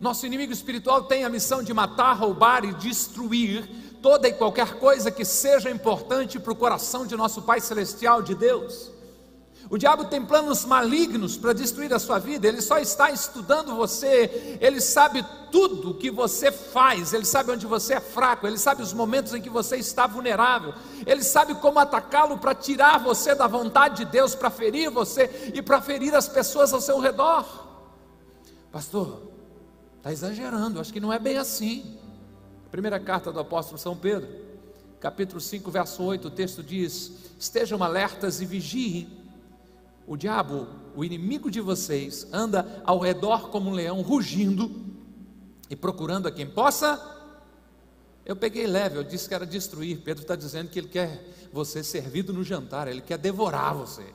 Nosso 0.00 0.24
inimigo 0.24 0.50
espiritual 0.50 1.04
tem 1.04 1.24
a 1.24 1.28
missão 1.28 1.62
de 1.62 1.74
matar, 1.74 2.14
roubar 2.14 2.64
e 2.64 2.72
destruir 2.72 3.68
toda 4.00 4.26
e 4.26 4.32
qualquer 4.32 4.78
coisa 4.78 5.10
que 5.10 5.26
seja 5.26 5.70
importante 5.70 6.40
para 6.40 6.52
o 6.52 6.56
coração 6.56 7.06
de 7.06 7.14
nosso 7.14 7.42
Pai 7.42 7.60
Celestial, 7.60 8.22
de 8.22 8.34
Deus. 8.34 8.90
O 9.68 9.76
diabo 9.76 10.06
tem 10.06 10.24
planos 10.24 10.64
malignos 10.64 11.36
para 11.36 11.52
destruir 11.52 11.92
a 11.92 11.98
sua 11.98 12.18
vida, 12.18 12.48
ele 12.48 12.62
só 12.62 12.78
está 12.78 13.10
estudando 13.10 13.76
você, 13.76 14.58
ele 14.58 14.80
sabe 14.80 15.24
tudo 15.52 15.94
que 15.94 16.10
você 16.10 16.50
faz, 16.50 17.12
ele 17.12 17.26
sabe 17.26 17.52
onde 17.52 17.66
você 17.66 17.94
é 17.94 18.00
fraco, 18.00 18.46
ele 18.46 18.56
sabe 18.56 18.82
os 18.82 18.94
momentos 18.94 19.34
em 19.34 19.42
que 19.42 19.50
você 19.50 19.76
está 19.76 20.06
vulnerável, 20.06 20.72
ele 21.06 21.22
sabe 21.22 21.54
como 21.56 21.78
atacá-lo 21.78 22.38
para 22.38 22.54
tirar 22.54 22.98
você 22.98 23.34
da 23.34 23.46
vontade 23.46 24.04
de 24.04 24.10
Deus, 24.10 24.34
para 24.34 24.50
ferir 24.50 24.90
você 24.90 25.52
e 25.54 25.60
para 25.60 25.80
ferir 25.82 26.14
as 26.14 26.26
pessoas 26.26 26.72
ao 26.72 26.80
seu 26.80 26.98
redor. 26.98 27.44
Pastor, 28.72 29.29
Está 30.00 30.10
exagerando, 30.10 30.80
acho 30.80 30.94
que 30.94 30.98
não 30.98 31.12
é 31.12 31.18
bem 31.18 31.36
assim. 31.36 31.98
Primeira 32.70 32.98
carta 32.98 33.30
do 33.30 33.38
apóstolo 33.38 33.76
São 33.76 33.94
Pedro, 33.94 34.26
capítulo 34.98 35.42
5, 35.42 35.70
verso 35.70 36.02
8, 36.02 36.28
o 36.28 36.30
texto 36.30 36.62
diz: 36.62 37.12
Estejam 37.38 37.82
alertas 37.82 38.40
e 38.40 38.46
vigiem. 38.46 39.08
O 40.06 40.16
diabo, 40.16 40.68
o 40.96 41.04
inimigo 41.04 41.50
de 41.50 41.60
vocês, 41.60 42.26
anda 42.32 42.82
ao 42.82 42.98
redor 42.98 43.50
como 43.50 43.68
um 43.68 43.74
leão, 43.74 44.00
rugindo 44.00 44.74
e 45.68 45.76
procurando 45.76 46.26
a 46.26 46.32
quem 46.32 46.46
possa. 46.46 46.98
Eu 48.24 48.34
peguei 48.34 48.66
leve, 48.66 48.96
eu 48.96 49.04
disse 49.04 49.28
que 49.28 49.34
era 49.34 49.44
destruir. 49.44 50.00
Pedro 50.00 50.22
está 50.22 50.34
dizendo 50.34 50.70
que 50.70 50.78
ele 50.78 50.88
quer 50.88 51.28
você 51.52 51.84
servido 51.84 52.32
no 52.32 52.42
jantar, 52.42 52.88
ele 52.88 53.02
quer 53.02 53.18
devorar 53.18 53.74
você. 53.74 54.14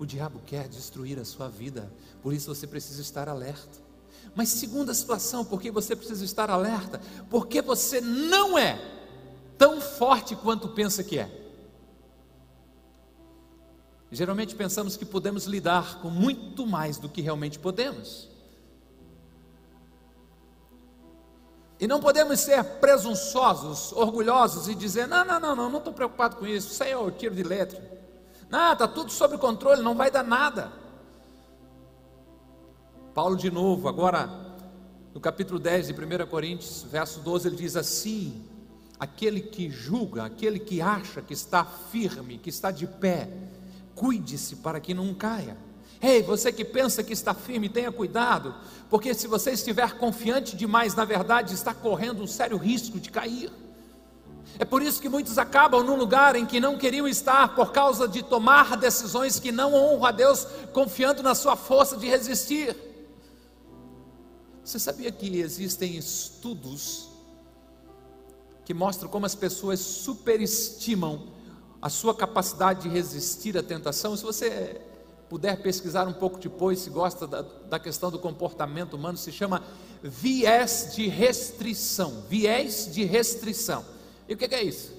O 0.00 0.06
diabo 0.06 0.40
quer 0.46 0.66
destruir 0.66 1.18
a 1.18 1.26
sua 1.26 1.46
vida, 1.46 1.92
por 2.22 2.32
isso 2.32 2.52
você 2.52 2.66
precisa 2.66 3.02
estar 3.02 3.28
alerta. 3.28 3.78
Mas 4.34 4.48
segunda 4.48 4.94
situação, 4.94 5.44
por 5.44 5.60
que 5.60 5.70
você 5.70 5.94
precisa 5.94 6.24
estar 6.24 6.48
alerta? 6.48 6.98
Porque 7.28 7.60
você 7.60 8.00
não 8.00 8.56
é 8.56 8.80
tão 9.58 9.78
forte 9.78 10.34
quanto 10.34 10.70
pensa 10.70 11.04
que 11.04 11.18
é. 11.18 11.30
Geralmente 14.10 14.54
pensamos 14.54 14.96
que 14.96 15.04
podemos 15.04 15.44
lidar 15.44 16.00
com 16.00 16.08
muito 16.08 16.66
mais 16.66 16.96
do 16.96 17.06
que 17.06 17.20
realmente 17.20 17.58
podemos. 17.58 18.26
E 21.78 21.86
não 21.86 22.00
podemos 22.00 22.40
ser 22.40 22.64
presunçosos, 22.64 23.92
orgulhosos 23.92 24.66
e 24.66 24.74
dizer: 24.74 25.06
não, 25.06 25.26
não, 25.26 25.38
não, 25.38 25.54
não, 25.54 25.76
estou 25.76 25.92
preocupado 25.92 26.36
com 26.36 26.46
isso, 26.46 26.72
isso 26.72 26.82
aí 26.82 26.92
é 26.92 26.96
o 26.96 27.10
tiro 27.10 27.34
de 27.34 27.42
letra. 27.42 27.99
Não, 28.50 28.72
está 28.72 28.88
tudo 28.88 29.12
sob 29.12 29.38
controle, 29.38 29.80
não 29.80 29.94
vai 29.94 30.10
dar 30.10 30.24
nada. 30.24 30.72
Paulo, 33.14 33.36
de 33.36 33.50
novo, 33.50 33.88
agora 33.88 34.28
no 35.14 35.20
capítulo 35.20 35.58
10 35.58 35.88
de 35.88 35.92
1 35.92 36.26
Coríntios, 36.26 36.84
verso 36.90 37.20
12, 37.20 37.48
ele 37.48 37.56
diz 37.56 37.76
assim: 37.76 38.44
aquele 38.98 39.40
que 39.40 39.70
julga, 39.70 40.24
aquele 40.24 40.58
que 40.58 40.82
acha 40.82 41.22
que 41.22 41.32
está 41.32 41.64
firme, 41.64 42.38
que 42.38 42.50
está 42.50 42.70
de 42.70 42.86
pé, 42.86 43.28
cuide-se 43.94 44.56
para 44.56 44.80
que 44.80 44.94
não 44.94 45.14
caia. 45.14 45.56
Ei, 46.02 46.22
você 46.22 46.50
que 46.52 46.64
pensa 46.64 47.04
que 47.04 47.12
está 47.12 47.34
firme, 47.34 47.68
tenha 47.68 47.92
cuidado, 47.92 48.54
porque 48.88 49.12
se 49.14 49.26
você 49.26 49.52
estiver 49.52 49.98
confiante 49.98 50.56
demais, 50.56 50.94
na 50.94 51.04
verdade, 51.04 51.54
está 51.54 51.74
correndo 51.74 52.22
um 52.22 52.26
sério 52.26 52.56
risco 52.56 52.98
de 52.98 53.10
cair. 53.10 53.50
É 54.58 54.64
por 54.64 54.82
isso 54.82 55.00
que 55.00 55.08
muitos 55.08 55.38
acabam 55.38 55.82
num 55.82 55.96
lugar 55.96 56.36
em 56.36 56.44
que 56.44 56.60
não 56.60 56.76
queriam 56.76 57.08
estar 57.08 57.54
por 57.54 57.72
causa 57.72 58.06
de 58.06 58.22
tomar 58.22 58.76
decisões 58.76 59.38
que 59.38 59.50
não 59.50 59.74
honram 59.74 60.04
a 60.04 60.10
Deus, 60.10 60.46
confiando 60.72 61.22
na 61.22 61.34
sua 61.34 61.56
força 61.56 61.96
de 61.96 62.06
resistir. 62.06 62.76
Você 64.64 64.78
sabia 64.78 65.10
que 65.10 65.38
existem 65.38 65.96
estudos 65.96 67.08
que 68.64 68.74
mostram 68.74 69.08
como 69.08 69.26
as 69.26 69.34
pessoas 69.34 69.80
superestimam 69.80 71.28
a 71.80 71.88
sua 71.88 72.14
capacidade 72.14 72.82
de 72.82 72.88
resistir 72.88 73.56
à 73.56 73.62
tentação? 73.62 74.16
Se 74.16 74.22
você 74.22 74.80
puder 75.28 75.62
pesquisar 75.62 76.06
um 76.06 76.12
pouco 76.12 76.38
depois, 76.38 76.80
se 76.80 76.90
gosta 76.90 77.26
da, 77.26 77.42
da 77.42 77.78
questão 77.78 78.10
do 78.10 78.18
comportamento 78.18 78.94
humano, 78.94 79.16
se 79.16 79.32
chama 79.32 79.62
viés 80.02 80.92
de 80.94 81.08
restrição. 81.08 82.24
Viés 82.28 82.92
de 82.92 83.04
restrição. 83.04 83.84
E 84.30 84.34
o 84.34 84.36
que 84.36 84.44
é 84.54 84.62
isso? 84.62 84.96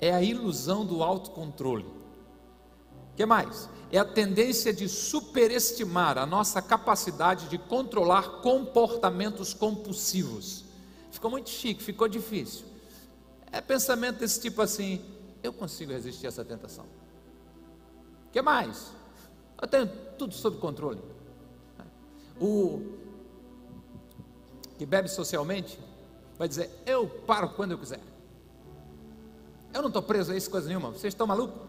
É 0.00 0.12
a 0.12 0.20
ilusão 0.20 0.84
do 0.84 1.00
autocontrole. 1.00 1.84
O 1.84 3.16
que 3.16 3.24
mais? 3.24 3.70
É 3.92 3.98
a 3.98 4.04
tendência 4.04 4.72
de 4.72 4.88
superestimar 4.88 6.18
a 6.18 6.26
nossa 6.26 6.60
capacidade 6.60 7.48
de 7.48 7.56
controlar 7.56 8.40
comportamentos 8.42 9.54
compulsivos. 9.54 10.64
Ficou 11.12 11.30
muito 11.30 11.48
chique, 11.48 11.84
ficou 11.84 12.08
difícil. 12.08 12.66
É 13.52 13.60
pensamento 13.60 14.18
desse 14.18 14.40
tipo 14.40 14.60
assim: 14.60 15.00
eu 15.40 15.52
consigo 15.52 15.92
resistir 15.92 16.26
a 16.26 16.30
essa 16.30 16.44
tentação. 16.44 16.86
O 18.26 18.32
que 18.32 18.42
mais? 18.42 18.90
Eu 19.62 19.68
tenho 19.68 19.86
tudo 20.18 20.34
sob 20.34 20.58
controle. 20.58 21.00
O 22.40 22.92
que 24.76 24.84
bebe 24.84 25.08
socialmente 25.08 25.78
vai 26.38 26.48
dizer: 26.48 26.70
Eu 26.86 27.08
paro 27.08 27.50
quando 27.50 27.72
eu 27.72 27.78
quiser. 27.78 28.00
Eu 29.72 29.82
não 29.82 29.88
estou 29.88 30.02
preso 30.02 30.32
a 30.32 30.36
isso, 30.36 30.50
coisa 30.50 30.68
nenhuma. 30.68 30.90
Vocês 30.90 31.12
estão 31.12 31.26
malucos? 31.26 31.60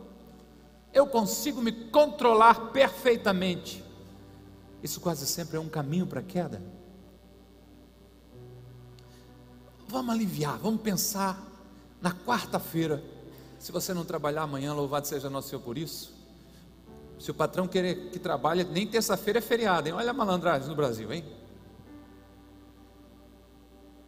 Eu 0.93 1.08
consigo 1.08 1.62
me 1.62 1.71
controlar 1.89 2.71
perfeitamente. 2.71 3.84
Isso 4.82 5.01
quase 5.01 5.25
sempre 5.25 5.58
é 5.58 5.60
um 5.60 5.67
caminho 5.67 6.06
para 6.06 6.19
a 6.19 6.23
queda. 6.23 6.62
Vamos 9.88 10.13
aliviar, 10.13 10.58
vamos 10.58 10.82
pensar 10.82 11.41
na 12.01 12.12
quarta-feira. 12.12 13.04
Se 13.58 13.71
você 13.71 13.93
não 13.93 14.06
trabalhar 14.06 14.43
amanhã, 14.43 14.73
louvado 14.73 15.08
seja 15.08 15.30
nosso 15.30 15.49
Senhor 15.49 15.62
por 15.62 15.78
isso. 15.78 16.13
Se 17.19 17.32
o 17.32 17.34
patrão 17.34 17.67
querer 17.67 18.10
que 18.12 18.19
trabalhe, 18.19 18.63
nem 18.63 18.86
terça-feira 18.86 19.39
é 19.39 19.41
feriado, 19.41 19.88
hein? 19.88 19.93
Olha 19.95 20.12
a 20.12 20.13
malandragem 20.13 20.67
no 20.67 20.75
Brasil, 20.75 21.12
hein? 21.12 21.25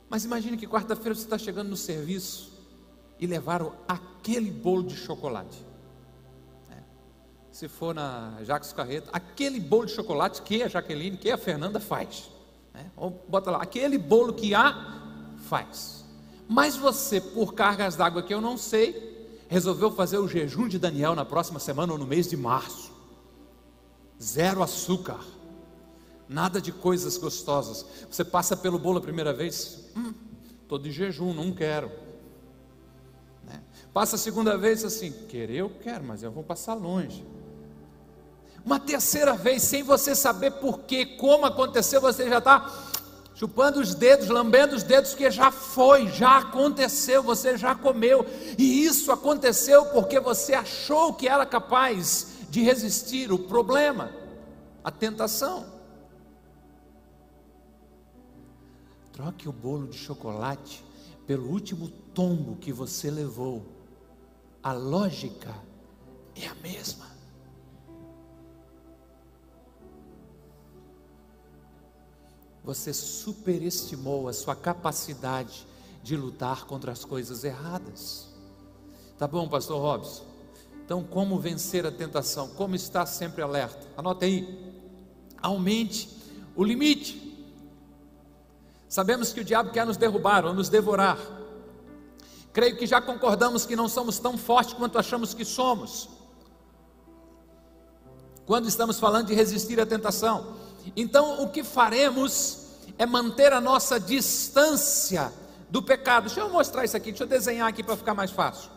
Mas 0.10 0.24
imagine 0.24 0.58
que 0.58 0.68
quarta-feira 0.68 1.14
você 1.14 1.24
está 1.24 1.38
chegando 1.38 1.70
no 1.70 1.78
serviço 1.78 2.52
e 3.20 3.28
levaram 3.28 3.74
aquele 3.88 4.50
bolo 4.50 4.84
de 4.84 4.96
chocolate. 4.96 5.66
É. 6.72 6.78
Se 7.52 7.68
for 7.68 7.94
na 7.94 8.38
Jacques 8.44 8.72
Carreto, 8.72 9.10
aquele 9.12 9.60
bolo 9.60 9.86
de 9.86 9.92
chocolate 9.92 10.42
que 10.42 10.64
a 10.64 10.68
Jaqueline, 10.68 11.18
que 11.18 11.30
a 11.30 11.38
Fernanda 11.38 11.80
faz. 11.80 12.30
É. 12.74 12.86
Ou 12.96 13.10
bota 13.28 13.52
lá, 13.52 13.62
aquele 13.62 13.98
bolo 13.98 14.34
que 14.34 14.56
a 14.56 15.34
faz. 15.50 16.06
Mas 16.48 16.78
você, 16.78 17.20
por 17.20 17.54
cargas 17.54 17.96
d'água 17.96 18.24
que 18.24 18.34
eu 18.34 18.40
não 18.40 18.58
sei, 18.58 19.36
resolveu 19.50 19.92
fazer 19.92 20.18
o 20.18 20.28
jejum 20.28 20.68
de 20.68 20.80
Daniel 20.80 21.16
na 21.16 21.26
próxima 21.26 21.60
semana 21.60 21.92
ou 21.92 22.00
no 22.00 22.08
mês 22.08 22.30
de 22.30 22.38
março. 22.38 22.92
Zero 24.22 24.64
açúcar 24.64 25.20
nada 26.28 26.60
de 26.62 26.72
coisas 26.72 27.18
gostosas. 27.18 27.86
Você 28.10 28.24
passa 28.24 28.56
pelo 28.56 28.78
bolo 28.78 28.98
a 28.98 29.02
primeira 29.02 29.34
vez, 29.34 29.86
estou 30.62 30.78
hum, 30.78 30.82
de 30.82 30.92
jejum, 30.92 31.34
não 31.34 31.52
quero. 31.52 31.92
Né? 33.46 33.62
Passa 33.94 34.16
a 34.16 34.20
segunda 34.20 34.58
vez 34.58 34.84
assim, 34.84 35.12
querer 35.30 35.58
eu 35.58 35.70
quero, 35.70 36.04
mas 36.04 36.24
eu 36.24 36.32
vou 36.32 36.44
passar 36.44 36.74
longe. 36.74 37.26
uma 38.66 38.80
terceira 38.80 39.34
vez, 39.34 39.64
sem 39.64 39.84
você 39.84 40.14
saber 40.14 40.52
por 40.52 40.80
quê, 40.80 41.06
como 41.06 41.46
aconteceu, 41.46 42.02
você 42.02 42.28
já 42.28 42.40
está 42.40 42.70
chupando 43.34 43.80
os 43.80 43.94
dedos, 43.94 44.30
lambendo 44.30 44.76
os 44.76 44.84
dedos, 44.84 45.14
que 45.14 45.30
já 45.30 45.52
foi, 45.52 46.08
já 46.08 46.40
aconteceu, 46.40 47.22
você 47.22 47.56
já 47.56 47.76
comeu, 47.76 48.26
e 48.58 48.84
isso 48.84 49.12
aconteceu 49.12 49.86
porque 49.86 50.20
você 50.20 50.56
achou 50.56 51.14
que 51.14 51.28
era 51.28 51.46
capaz 51.46 52.30
de 52.50 52.62
resistir 52.62 53.32
o 53.32 53.38
problema, 53.38 54.12
a 54.84 54.90
tentação. 54.90 55.77
Troque 59.18 59.50
o 59.50 59.52
bolo 59.52 59.88
de 59.88 59.98
chocolate 59.98 60.86
pelo 61.26 61.50
último 61.50 61.90
tombo 62.14 62.56
que 62.58 62.72
você 62.72 63.10
levou. 63.10 63.66
A 64.62 64.74
lógica 64.74 65.56
é 66.36 66.46
a 66.46 66.54
mesma. 66.54 67.08
Você 72.64 72.94
superestimou 72.94 74.28
a 74.28 74.34
sua 74.34 74.56
capacidade 74.56 75.66
de 76.04 76.16
lutar 76.16 76.66
contra 76.68 76.92
as 76.92 77.04
coisas 77.04 77.44
erradas. 77.44 78.30
Tá 79.18 79.28
bom, 79.28 79.50
pastor 79.50 79.82
Robson? 79.82 80.26
Então, 80.86 81.04
como 81.04 81.40
vencer 81.40 81.88
a 81.88 81.92
tentação? 81.92 82.50
Como 82.50 82.76
estar 82.76 83.08
sempre 83.08 83.42
alerta? 83.42 83.88
Anote 83.98 84.26
aí. 84.26 84.76
Aumente 85.42 86.08
o 86.56 86.64
limite. 86.64 87.27
Sabemos 88.90 89.34
que 89.34 89.42
o 89.42 89.44
diabo 89.44 89.72
quer 89.72 89.86
nos 89.86 89.98
derrubar 89.98 90.46
ou 90.46 90.54
nos 90.54 90.70
devorar. 90.70 91.18
Creio 92.54 92.78
que 92.78 92.88
já 92.88 93.02
concordamos 93.02 93.66
que 93.66 93.76
não 93.76 93.88
somos 93.88 94.18
tão 94.20 94.38
fortes 94.38 94.74
quanto 94.74 94.98
achamos 94.98 95.34
que 95.34 95.46
somos. 95.46 96.10
Quando 98.46 98.68
estamos 98.68 99.00
falando 99.00 99.28
de 99.28 99.36
resistir 99.36 99.80
à 99.80 99.86
tentação, 99.86 100.56
então, 100.96 101.44
o 101.44 101.50
que 101.50 101.64
faremos 101.64 102.66
é 102.98 103.06
manter 103.06 103.52
a 103.52 103.60
nossa 103.60 104.00
distância 104.00 105.34
do 105.70 105.82
pecado. 105.82 106.26
Deixa 106.26 106.40
eu 106.40 106.50
mostrar 106.50 106.86
isso 106.86 106.96
aqui, 106.96 107.12
deixa 107.12 107.24
eu 107.24 107.28
desenhar 107.28 107.68
aqui 107.68 107.84
para 107.84 107.98
ficar 107.98 108.14
mais 108.14 108.32
fácil. 108.32 108.77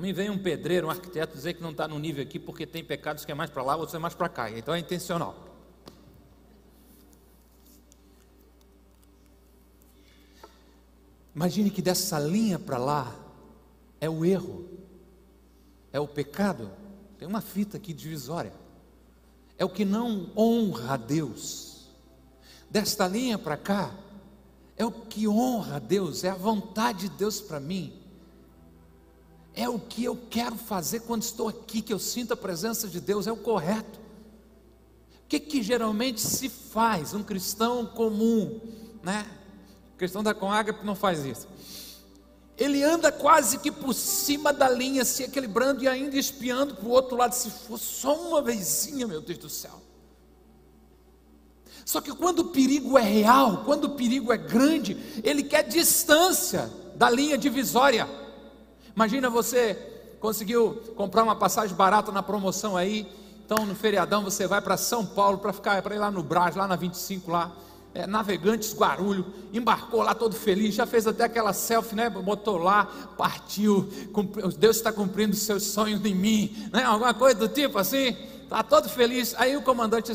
Mim 0.00 0.12
vem 0.12 0.30
um 0.30 0.38
pedreiro, 0.38 0.86
um 0.86 0.90
arquiteto 0.90 1.34
dizer 1.34 1.54
que 1.54 1.62
não 1.62 1.70
está 1.70 1.86
no 1.86 1.98
nível 1.98 2.22
aqui 2.22 2.38
porque 2.38 2.66
tem 2.66 2.82
pecados 2.82 3.24
que 3.24 3.30
é 3.30 3.34
mais 3.34 3.50
para 3.50 3.62
lá, 3.62 3.76
outros 3.76 3.94
é 3.94 3.98
mais 3.98 4.14
para 4.14 4.28
cá. 4.28 4.50
Então 4.50 4.74
é 4.74 4.78
intencional. 4.78 5.36
Imagine 11.34 11.70
que 11.70 11.82
dessa 11.82 12.18
linha 12.18 12.58
para 12.58 12.78
lá 12.78 13.14
é 14.00 14.08
o 14.08 14.24
erro 14.24 14.80
é 15.92 15.98
o 15.98 16.06
pecado, 16.06 16.70
tem 17.18 17.26
uma 17.26 17.40
fita 17.40 17.76
aqui 17.76 17.92
divisória. 17.92 18.52
É 19.58 19.64
o 19.64 19.68
que 19.68 19.84
não 19.84 20.30
honra 20.36 20.94
a 20.94 20.96
Deus. 20.96 21.88
Desta 22.70 23.06
linha 23.06 23.38
para 23.38 23.56
cá, 23.56 23.94
é 24.76 24.84
o 24.84 24.92
que 24.92 25.28
honra 25.28 25.76
a 25.76 25.78
Deus, 25.78 26.24
é 26.24 26.30
a 26.30 26.34
vontade 26.34 27.08
de 27.08 27.16
Deus 27.16 27.40
para 27.40 27.60
mim. 27.60 27.99
É 29.54 29.68
o 29.68 29.78
que 29.78 30.04
eu 30.04 30.18
quero 30.28 30.56
fazer 30.56 31.00
quando 31.00 31.22
estou 31.22 31.48
aqui, 31.48 31.82
que 31.82 31.92
eu 31.92 31.98
sinto 31.98 32.32
a 32.32 32.36
presença 32.36 32.88
de 32.88 33.00
Deus, 33.00 33.26
é 33.26 33.32
o 33.32 33.36
correto. 33.36 33.98
O 35.24 35.28
que, 35.28 35.38
que 35.38 35.62
geralmente 35.62 36.20
se 36.20 36.48
faz? 36.48 37.14
Um 37.14 37.22
cristão 37.22 37.86
comum, 37.86 38.60
né? 39.02 39.26
O 39.94 39.96
cristão 39.96 40.22
da 40.22 40.34
Conagra 40.34 40.78
não 40.82 40.94
faz 40.94 41.24
isso 41.24 41.46
ele 42.60 42.84
anda 42.84 43.10
quase 43.10 43.58
que 43.58 43.72
por 43.72 43.94
cima 43.94 44.52
da 44.52 44.68
linha, 44.68 45.02
se 45.02 45.22
equilibrando 45.22 45.82
e 45.82 45.88
ainda 45.88 46.14
espiando 46.18 46.74
para 46.74 46.86
o 46.86 46.90
outro 46.90 47.16
lado, 47.16 47.32
se 47.32 47.48
for 47.48 47.78
só 47.78 48.14
uma 48.14 48.42
vezinha, 48.42 49.06
meu 49.06 49.22
Deus 49.22 49.38
do 49.38 49.48
céu. 49.48 49.80
Só 51.86 52.02
que 52.02 52.12
quando 52.12 52.40
o 52.40 52.44
perigo 52.48 52.98
é 52.98 53.02
real, 53.02 53.64
quando 53.64 53.84
o 53.84 53.90
perigo 53.96 54.30
é 54.30 54.36
grande, 54.36 54.94
ele 55.24 55.42
quer 55.42 55.62
distância 55.62 56.70
da 56.96 57.08
linha 57.08 57.38
divisória. 57.38 58.06
Imagina 58.94 59.30
você 59.30 59.74
conseguiu 60.20 60.74
comprar 60.96 61.22
uma 61.22 61.36
passagem 61.36 61.74
barata 61.74 62.12
na 62.12 62.22
promoção 62.22 62.76
aí, 62.76 63.06
então 63.44 63.64
no 63.64 63.74
feriadão 63.74 64.22
você 64.22 64.46
vai 64.46 64.60
para 64.60 64.76
São 64.76 65.04
Paulo 65.04 65.38
para 65.38 65.52
ficar 65.52 65.80
para 65.82 65.94
ir 65.94 65.98
lá 65.98 66.10
no 66.10 66.22
Brás, 66.22 66.56
lá 66.56 66.66
na 66.66 66.76
25 66.76 67.30
lá 67.30 67.52
é, 67.94 68.06
Navegantes 68.06 68.74
Guarulho, 68.74 69.26
embarcou 69.52 70.02
lá 70.02 70.14
todo 70.14 70.34
feliz, 70.34 70.74
já 70.74 70.86
fez 70.86 71.06
até 71.06 71.24
aquela 71.24 71.52
selfie, 71.52 71.96
né? 71.96 72.08
Botou 72.08 72.56
lá, 72.56 72.84
partiu, 73.16 73.88
Deus 74.58 74.76
está 74.76 74.92
cumprindo 74.92 75.34
seus 75.34 75.64
sonhos 75.64 76.04
em 76.04 76.14
mim, 76.14 76.68
né? 76.72 76.84
Alguma 76.84 77.12
coisa 77.12 77.36
do 77.36 77.48
tipo 77.48 77.78
assim, 77.78 78.16
está 78.42 78.62
todo 78.62 78.88
feliz. 78.88 79.34
Aí 79.36 79.56
o 79.56 79.62
comandante, 79.62 80.12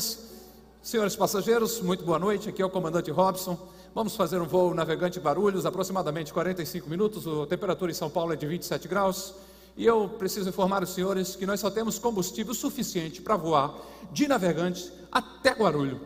senhores 0.81 1.15
passageiros, 1.15 1.81
muito 1.81 2.05
boa 2.05 2.19
noite, 2.19 2.47
aqui 2.47 2.61
é 2.61 2.65
o 2.65 2.69
comandante 2.69 3.11
Robson. 3.11 3.57
Vamos 3.95 4.13
fazer 4.13 4.41
um 4.41 4.45
voo 4.45 4.73
navegante 4.73 5.21
Guarulhos, 5.21 5.65
aproximadamente 5.65 6.33
45 6.33 6.89
minutos, 6.89 7.25
a 7.25 7.47
temperatura 7.47 7.93
em 7.93 7.95
São 7.95 8.09
Paulo 8.09 8.33
é 8.33 8.35
de 8.35 8.45
27 8.45 8.89
graus. 8.89 9.33
E 9.77 9.85
eu 9.85 10.09
preciso 10.09 10.49
informar 10.49 10.83
os 10.83 10.89
senhores 10.89 11.33
que 11.37 11.45
nós 11.45 11.61
só 11.61 11.71
temos 11.71 11.97
combustível 11.97 12.53
suficiente 12.53 13.21
para 13.21 13.37
voar 13.37 13.73
de 14.11 14.27
navegante 14.27 14.91
até 15.09 15.51
Guarulhos. 15.51 16.01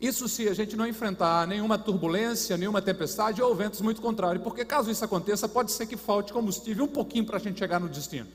Isso 0.00 0.28
se 0.28 0.48
a 0.48 0.54
gente 0.54 0.76
não 0.76 0.86
enfrentar 0.86 1.48
nenhuma 1.48 1.76
turbulência, 1.76 2.56
nenhuma 2.56 2.80
tempestade 2.80 3.42
ou 3.42 3.52
ventos 3.56 3.80
muito 3.80 4.00
contrários, 4.00 4.44
porque 4.44 4.64
caso 4.64 4.88
isso 4.88 5.04
aconteça, 5.04 5.48
pode 5.48 5.72
ser 5.72 5.86
que 5.86 5.96
falte 5.96 6.32
combustível 6.32 6.84
um 6.84 6.88
pouquinho 6.88 7.26
para 7.26 7.38
a 7.38 7.40
gente 7.40 7.58
chegar 7.58 7.80
no 7.80 7.88
destino. 7.88 8.28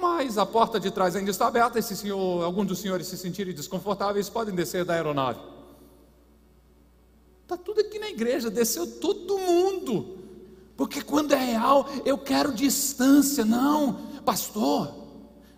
Mas 0.00 0.38
a 0.38 0.46
porta 0.46 0.80
de 0.80 0.90
trás 0.90 1.14
ainda 1.14 1.30
está 1.30 1.46
aberta, 1.46 1.78
e 1.78 1.82
se 1.82 2.08
algum 2.10 2.64
dos 2.64 2.78
senhores 2.78 3.06
se 3.06 3.18
sentirem 3.18 3.52
desconfortáveis, 3.52 4.30
podem 4.30 4.54
descer 4.54 4.82
da 4.82 4.94
aeronave. 4.94 5.51
Está 7.52 7.64
tudo 7.64 7.82
aqui 7.82 7.98
na 7.98 8.08
igreja, 8.08 8.48
desceu 8.48 8.86
todo 8.86 9.36
mundo. 9.36 10.16
Porque 10.74 11.02
quando 11.02 11.32
é 11.32 11.36
real, 11.36 11.86
eu 12.06 12.16
quero 12.16 12.50
distância. 12.50 13.44
Não, 13.44 13.92
pastor, 14.24 14.94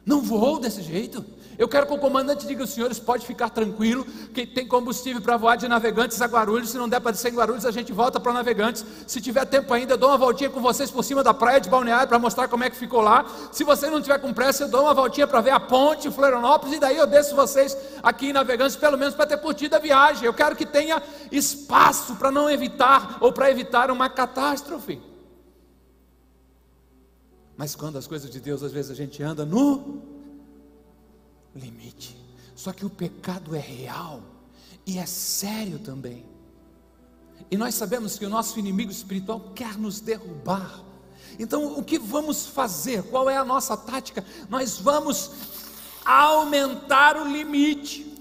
não 0.04 0.20
vou 0.20 0.58
desse 0.58 0.82
jeito. 0.82 1.24
Eu 1.58 1.68
quero 1.68 1.86
que 1.86 1.92
o 1.92 1.98
comandante 1.98 2.46
diga: 2.46 2.64
os 2.64 2.70
senhores 2.70 2.98
pode 2.98 3.26
ficar 3.26 3.50
tranquilo, 3.50 4.04
que 4.32 4.46
tem 4.46 4.66
combustível 4.66 5.20
para 5.20 5.36
voar 5.36 5.56
de 5.56 5.68
navegantes 5.68 6.20
a 6.20 6.26
Guarulhos. 6.26 6.70
Se 6.70 6.78
não 6.78 6.88
der 6.88 7.00
para 7.00 7.12
descer 7.12 7.32
em 7.32 7.36
Guarulhos, 7.36 7.64
a 7.64 7.70
gente 7.70 7.92
volta 7.92 8.18
para 8.18 8.32
navegantes. 8.32 8.84
Se 9.06 9.20
tiver 9.20 9.44
tempo 9.44 9.72
ainda, 9.72 9.94
eu 9.94 9.98
dou 9.98 10.10
uma 10.10 10.18
voltinha 10.18 10.50
com 10.50 10.60
vocês 10.60 10.90
por 10.90 11.04
cima 11.04 11.22
da 11.22 11.32
praia 11.32 11.60
de 11.60 11.68
Balneário 11.68 12.08
para 12.08 12.18
mostrar 12.18 12.48
como 12.48 12.64
é 12.64 12.70
que 12.70 12.76
ficou 12.76 13.00
lá. 13.00 13.24
Se 13.52 13.64
vocês 13.64 13.90
não 13.90 14.00
tiver 14.00 14.18
com 14.18 14.32
pressa, 14.32 14.64
eu 14.64 14.68
dou 14.68 14.82
uma 14.82 14.94
voltinha 14.94 15.26
para 15.26 15.40
ver 15.40 15.50
a 15.50 15.60
ponte, 15.60 16.10
Florianópolis, 16.10 16.76
e 16.76 16.80
daí 16.80 16.96
eu 16.96 17.06
desço 17.06 17.34
vocês 17.34 17.76
aqui 18.02 18.28
em 18.28 18.32
navegantes, 18.32 18.76
pelo 18.76 18.98
menos 18.98 19.14
para 19.14 19.26
ter 19.26 19.38
curtido 19.38 19.76
a 19.76 19.78
viagem. 19.78 20.24
Eu 20.24 20.34
quero 20.34 20.56
que 20.56 20.66
tenha 20.66 21.02
espaço 21.30 22.16
para 22.16 22.30
não 22.30 22.50
evitar 22.50 23.18
ou 23.20 23.32
para 23.32 23.50
evitar 23.50 23.90
uma 23.90 24.08
catástrofe. 24.08 25.00
Mas 27.56 27.76
quando 27.76 27.96
as 27.96 28.06
coisas 28.06 28.28
de 28.28 28.40
Deus, 28.40 28.62
às 28.62 28.72
vezes 28.72 28.90
a 28.90 28.94
gente 28.94 29.22
anda 29.22 29.44
no 31.54 31.60
limite. 31.60 32.16
Só 32.54 32.72
que 32.72 32.84
o 32.84 32.90
pecado 32.90 33.54
é 33.54 33.60
real 33.60 34.22
e 34.86 34.98
é 34.98 35.06
sério 35.06 35.78
também. 35.78 36.24
E 37.50 37.56
nós 37.56 37.74
sabemos 37.74 38.18
que 38.18 38.24
o 38.24 38.30
nosso 38.30 38.58
inimigo 38.58 38.90
espiritual 38.90 39.52
quer 39.54 39.76
nos 39.76 40.00
derrubar. 40.00 40.82
Então, 41.38 41.78
o 41.78 41.82
que 41.82 41.98
vamos 41.98 42.46
fazer? 42.46 43.02
Qual 43.04 43.28
é 43.28 43.36
a 43.36 43.44
nossa 43.44 43.76
tática? 43.76 44.24
Nós 44.48 44.78
vamos 44.78 45.30
aumentar 46.04 47.16
o 47.16 47.28
limite. 47.28 48.12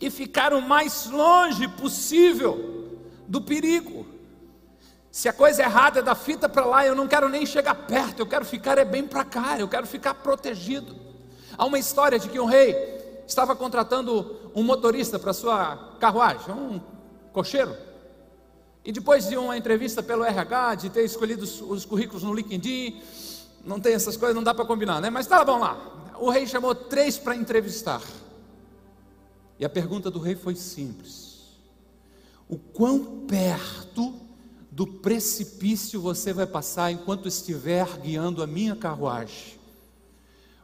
E 0.00 0.10
ficar 0.10 0.52
o 0.52 0.60
mais 0.60 1.06
longe 1.06 1.68
possível 1.68 2.98
do 3.28 3.40
perigo. 3.40 4.11
Se 5.12 5.28
a 5.28 5.32
coisa 5.32 5.62
errada 5.62 5.98
é 5.98 6.02
da 6.02 6.14
fita 6.14 6.48
para 6.48 6.64
lá, 6.64 6.86
eu 6.86 6.94
não 6.94 7.06
quero 7.06 7.28
nem 7.28 7.44
chegar 7.44 7.74
perto, 7.74 8.20
eu 8.20 8.26
quero 8.26 8.46
ficar 8.46 8.78
é 8.78 8.84
bem 8.84 9.06
para 9.06 9.22
cá, 9.26 9.58
eu 9.58 9.68
quero 9.68 9.86
ficar 9.86 10.14
protegido. 10.14 10.96
Há 11.56 11.66
uma 11.66 11.78
história 11.78 12.18
de 12.18 12.30
que 12.30 12.40
um 12.40 12.46
rei 12.46 12.74
estava 13.26 13.54
contratando 13.54 14.50
um 14.54 14.62
motorista 14.62 15.18
para 15.18 15.34
sua 15.34 15.76
carruagem, 16.00 16.54
um 16.54 16.80
cocheiro. 17.30 17.76
E 18.82 18.90
depois 18.90 19.28
de 19.28 19.36
uma 19.36 19.54
entrevista 19.54 20.02
pelo 20.02 20.24
RH, 20.24 20.76
de 20.76 20.88
ter 20.90 21.04
escolhido 21.04 21.44
os, 21.44 21.60
os 21.60 21.84
currículos 21.84 22.22
no 22.22 22.32
LinkedIn, 22.32 23.02
não 23.66 23.78
tem 23.78 23.92
essas 23.92 24.16
coisas, 24.16 24.34
não 24.34 24.42
dá 24.42 24.54
para 24.54 24.64
combinar, 24.64 24.98
né? 25.02 25.10
Mas 25.10 25.26
tá 25.26 25.44
bom 25.44 25.58
lá. 25.58 25.76
O 26.18 26.30
rei 26.30 26.46
chamou 26.46 26.74
três 26.74 27.18
para 27.18 27.36
entrevistar. 27.36 28.00
E 29.58 29.64
a 29.64 29.68
pergunta 29.68 30.10
do 30.10 30.18
rei 30.18 30.34
foi 30.34 30.54
simples: 30.54 31.58
O 32.48 32.56
quão 32.56 33.26
perto 33.26 34.21
do 34.72 34.86
precipício 34.86 36.00
você 36.00 36.32
vai 36.32 36.46
passar 36.46 36.90
enquanto 36.90 37.28
estiver 37.28 37.86
guiando 37.98 38.42
a 38.42 38.46
minha 38.46 38.74
carruagem. 38.74 39.60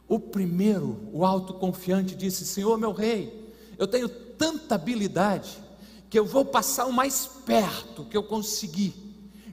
O 0.07 0.19
primeiro, 0.19 1.07
o 1.13 1.23
autoconfiante, 1.23 2.15
disse: 2.15 2.43
Senhor, 2.43 2.75
meu 2.75 2.91
rei, 2.91 3.53
eu 3.77 3.87
tenho 3.87 4.09
tanta 4.09 4.73
habilidade 4.73 5.63
que 6.09 6.17
eu 6.17 6.25
vou 6.25 6.43
passar 6.43 6.87
o 6.87 6.91
mais 6.91 7.27
perto 7.45 8.03
que 8.05 8.17
eu 8.17 8.23
conseguir, 8.23 8.95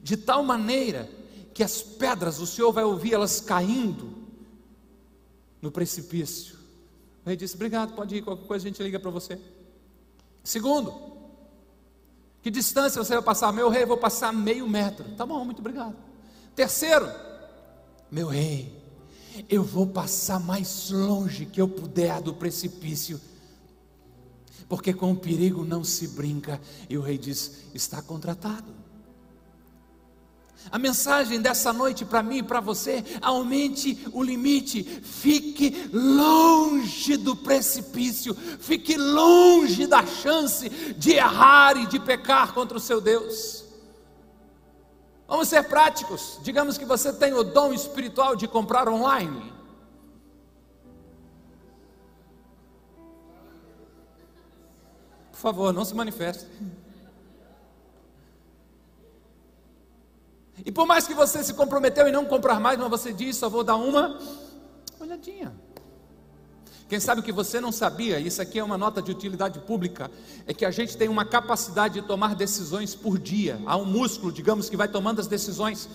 de 0.03 0.17
tal 0.17 0.43
maneira 0.43 1.07
que 1.53 1.63
as 1.63 1.83
pedras, 1.83 2.41
o 2.41 2.47
Senhor 2.47 2.73
vai 2.73 2.85
ouvir 2.85 3.13
elas 3.13 3.43
caindo 3.43 4.11
no 5.61 5.71
precipício. 5.71 6.57
O 7.27 7.29
rei 7.29 7.37
disse: 7.37 7.57
Obrigado, 7.57 7.95
pode 7.95 8.17
ir, 8.17 8.23
qualquer 8.23 8.47
coisa 8.47 8.67
a 8.67 8.71
gente 8.71 8.83
liga 8.83 8.99
para 8.99 9.11
você. 9.11 9.39
Segundo, 10.43 11.16
que 12.47 12.51
distância 12.53 13.03
você 13.03 13.15
vai 13.15 13.23
passar? 13.25 13.53
Meu 13.53 13.69
rei, 13.69 13.85
vou 13.85 13.97
passar 13.97 14.33
meio 14.33 14.69
metro. 14.69 15.05
Tá 15.17 15.27
bom, 15.27 15.45
muito 15.45 15.59
obrigado. 15.59 15.97
Terceiro, 16.55 17.11
meu 18.09 18.29
rei, 18.29 18.73
eu 19.49 19.65
vou 19.65 19.85
passar 19.85 20.39
mais 20.39 20.93
longe 20.93 21.45
que 21.45 21.61
eu 21.61 21.67
puder 21.67 22.23
do 22.23 22.33
precipício, 22.33 23.21
porque 24.69 24.95
com 24.95 25.11
o 25.11 25.17
perigo 25.17 25.65
não 25.65 25.83
se 25.83 26.07
brinca. 26.07 26.61
E 26.89 26.97
o 26.97 27.03
rei 27.03 27.19
diz: 27.19 27.65
está 27.75 28.01
contratado. 28.01 28.76
A 30.71 30.79
mensagem 30.79 31.41
dessa 31.41 31.73
noite 31.73 32.05
para 32.05 32.23
mim 32.23 32.39
e 32.39 32.43
para 32.43 32.61
você: 32.61 33.05
aumente 33.21 34.07
o 34.13 34.23
limite, 34.23 34.83
fique 34.83 35.89
longe 35.93 37.17
do 37.17 37.37
precipício, 37.37 38.35
fique 38.35 38.97
longe 38.97 39.87
da 39.87 40.05
chance 40.05 40.69
de 40.69 41.13
errar 41.13 41.77
e 41.77 41.87
de 41.87 42.01
pecar 42.01 42.53
contra 42.53 42.77
o 42.77 42.81
seu 42.81 43.01
Deus. 43.01 43.65
Vamos 45.29 45.49
ser 45.49 45.65
práticos. 45.65 46.39
Digamos 46.43 46.79
que 46.79 46.85
você 46.85 47.13
tem 47.13 47.33
o 47.33 47.43
dom 47.43 47.73
espiritual 47.73 48.37
de 48.37 48.47
comprar 48.47 48.89
online. 48.89 49.53
Por 55.33 55.39
favor, 55.39 55.73
não 55.73 55.85
se 55.85 55.95
manifeste. 55.95 56.47
E 60.65 60.73
por 60.73 60.87
mais 60.87 61.07
que 61.07 61.15
você 61.15 61.45
se 61.45 61.55
comprometeu 61.55 62.09
em 62.09 62.13
não 62.13 62.25
comprar 62.25 62.59
mais, 62.59 62.79
mas 62.79 62.89
você 62.89 63.13
diz, 63.13 63.37
só 63.37 63.49
vou 63.49 63.63
dar 63.63 63.77
uma 63.77 64.19
olhadinha. 64.99 65.53
Quem 66.89 67.01
sabe 67.01 67.21
o 67.21 67.25
que 67.25 67.33
você 67.33 67.61
não 67.61 67.73
sabia, 67.73 68.21
isso 68.21 68.41
aqui 68.41 68.61
é 68.61 68.65
uma 68.65 68.79
nota 68.79 69.03
de 69.03 69.11
utilidade 69.11 69.59
pública, 69.61 70.09
é 70.47 70.55
que 70.55 70.65
a 70.65 70.71
gente 70.71 70.97
tem 70.97 71.09
uma 71.09 71.25
capacidade 71.25 72.01
de 72.01 72.07
tomar 72.07 72.37
decisões 72.37 72.95
por 72.95 73.19
dia. 73.19 73.61
Há 73.67 73.77
um 73.77 73.85
músculo, 73.85 74.31
digamos, 74.31 74.71
que 74.71 74.77
vai 74.77 74.87
tomando 74.87 75.21
as 75.21 75.27
decisões. 75.27 75.89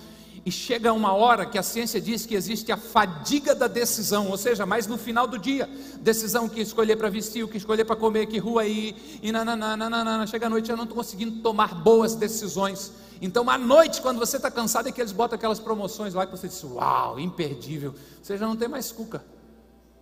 E 0.46 0.52
chega 0.52 0.92
uma 0.92 1.14
hora 1.14 1.46
que 1.46 1.58
a 1.58 1.64
ciência 1.64 2.02
diz 2.02 2.26
que 2.26 2.36
existe 2.36 2.72
a 2.72 2.78
fadiga 2.78 3.54
da 3.56 3.68
decisão, 3.68 4.30
ou 4.30 4.38
seja, 4.38 4.66
mais 4.66 4.88
no 4.88 4.98
final 4.98 5.28
do 5.28 5.38
dia. 5.38 5.70
Decisão 6.02 6.50
que 6.50 6.60
escolher 6.60 6.98
para 6.98 7.10
vestir, 7.10 7.44
o 7.44 7.48
que 7.48 7.58
escolher 7.58 7.86
para 7.86 7.96
comer, 7.96 8.26
que 8.26 8.40
rua 8.40 8.66
ir, 8.66 9.20
e 9.22 9.32
nananana, 9.32 10.26
chega 10.28 10.48
a 10.48 10.50
noite 10.50 10.70
eu 10.70 10.76
não 10.76 10.84
estou 10.84 10.98
conseguindo 10.98 11.42
tomar 11.42 11.76
boas 11.76 12.16
decisões. 12.16 12.92
Então, 13.22 13.48
à 13.48 13.58
noite, 13.58 14.02
quando 14.02 14.18
você 14.18 14.38
está 14.38 14.50
cansado, 14.50 14.90
é 14.90 14.92
que 14.92 15.00
eles 15.00 15.12
botam 15.12 15.36
aquelas 15.36 15.60
promoções 15.60 16.16
lá 16.16 16.26
que 16.26 16.32
você 16.32 16.48
diz, 16.48 16.64
uau, 16.64 17.20
imperdível. 17.20 17.94
Você 18.22 18.36
já 18.36 18.48
não 18.48 18.56
tem 18.56 18.68
mais 18.68 18.92
cuca 18.92 19.24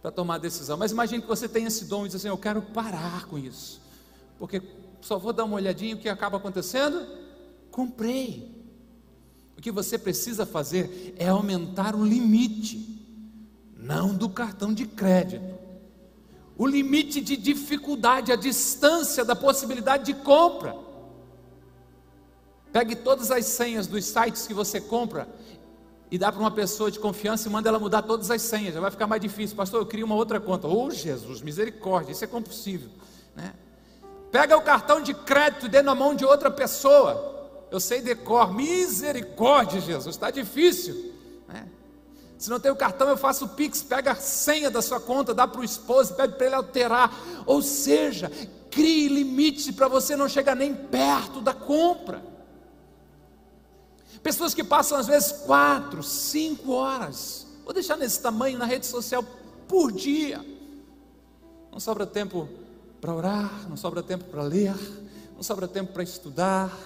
para 0.01 0.09
tomar 0.09 0.35
a 0.35 0.37
decisão. 0.37 0.77
Mas 0.77 0.93
imagine 0.93 1.21
que 1.21 1.27
você 1.27 1.47
tem 1.47 1.65
esse 1.65 1.85
dom 1.85 2.05
e 2.05 2.07
diz 2.07 2.15
assim: 2.15 2.29
Eu 2.29 2.37
quero 2.37 2.61
parar 2.61 3.25
com 3.25 3.37
isso, 3.37 3.81
porque 4.37 4.61
só 5.01 5.17
vou 5.17 5.33
dar 5.33 5.43
uma 5.43 5.55
olhadinha, 5.55 5.95
o 5.95 5.99
que 5.99 6.09
acaba 6.09 6.37
acontecendo? 6.37 7.05
Comprei. 7.71 8.57
O 9.57 9.61
que 9.61 9.71
você 9.71 9.97
precisa 9.97 10.45
fazer 10.45 11.13
é 11.17 11.27
aumentar 11.27 11.93
o 11.93 12.05
limite, 12.05 13.05
não 13.75 14.15
do 14.15 14.29
cartão 14.29 14.73
de 14.73 14.85
crédito, 14.85 15.43
o 16.57 16.65
limite 16.65 17.19
de 17.19 17.35
dificuldade, 17.35 18.31
a 18.31 18.37
distância 18.37 19.25
da 19.25 19.35
possibilidade 19.35 20.05
de 20.05 20.13
compra. 20.13 20.73
Pegue 22.71 22.95
todas 22.95 23.31
as 23.31 23.45
senhas 23.45 23.87
dos 23.87 24.05
sites 24.05 24.45
que 24.45 24.53
você 24.53 24.79
compra 24.79 25.27
e 26.11 26.17
dá 26.17 26.31
para 26.31 26.39
uma 26.39 26.51
pessoa 26.51 26.89
de 26.89 26.99
confiança 26.99 27.47
e 27.47 27.51
manda 27.51 27.69
ela 27.69 27.79
mudar 27.79 28.01
todas 28.01 28.31
as 28.31 28.41
senhas, 28.41 28.73
já 28.73 28.79
vai 28.79 28.89
ficar 28.89 29.07
mais 29.07 29.21
difícil. 29.21 29.55
Pastor, 29.55 29.81
eu 29.81 29.85
crio 29.85 30.05
uma 30.05 30.15
outra 30.15 30.39
conta. 30.39 30.67
Oh, 30.67 30.89
Jesus, 30.89 31.41
misericórdia, 31.41 32.11
isso 32.11 32.23
é 32.23 32.27
compulsível. 32.27 32.89
Né? 33.35 33.53
Pega 34.31 34.57
o 34.57 34.61
cartão 34.61 35.01
de 35.01 35.13
crédito 35.13 35.67
e 35.67 35.69
dê 35.69 35.81
na 35.81 35.93
mão 35.93 36.15
de 36.15 36.25
outra 36.25 36.49
pessoa. 36.49 37.37
Eu 37.71 37.79
sei 37.79 38.01
decor, 38.01 38.53
misericórdia, 38.53 39.79
Jesus, 39.79 40.15
está 40.15 40.31
difícil. 40.31 41.13
Né? 41.47 41.67
Se 42.39 42.49
não 42.49 42.59
tem 42.59 42.71
o 42.71 42.75
cartão, 42.75 43.07
eu 43.09 43.17
faço 43.17 43.45
o 43.45 43.49
Pix, 43.49 43.83
pega 43.83 44.13
a 44.13 44.15
senha 44.15 44.71
da 44.71 44.81
sua 44.81 44.99
conta, 44.99 45.33
dá 45.33 45.47
para 45.47 45.61
o 45.61 45.63
esposo, 45.63 46.15
pede 46.15 46.33
para 46.33 46.45
ele 46.47 46.55
alterar. 46.55 47.13
Ou 47.45 47.61
seja, 47.61 48.31
crie 48.71 49.07
limite 49.07 49.73
para 49.73 49.87
você 49.87 50.15
não 50.15 50.27
chegar 50.27 50.55
nem 50.55 50.73
perto 50.73 51.39
da 51.39 51.53
compra. 51.53 52.28
Pessoas 54.21 54.53
que 54.53 54.63
passam 54.63 54.97
às 54.97 55.07
vezes 55.07 55.31
quatro, 55.31 56.03
cinco 56.03 56.73
horas, 56.73 57.47
vou 57.63 57.73
deixar 57.73 57.95
nesse 57.95 58.21
tamanho 58.21 58.57
na 58.57 58.65
rede 58.65 58.85
social 58.85 59.23
por 59.67 59.91
dia. 59.91 60.43
Não 61.71 61.79
sobra 61.79 62.05
tempo 62.05 62.49
para 62.99 63.13
orar, 63.13 63.69
não 63.69 63.77
sobra 63.77 64.03
tempo 64.03 64.25
para 64.25 64.43
ler, 64.43 64.75
não 65.35 65.43
sobra 65.43 65.67
tempo 65.67 65.93
para 65.93 66.03
estudar, 66.03 66.77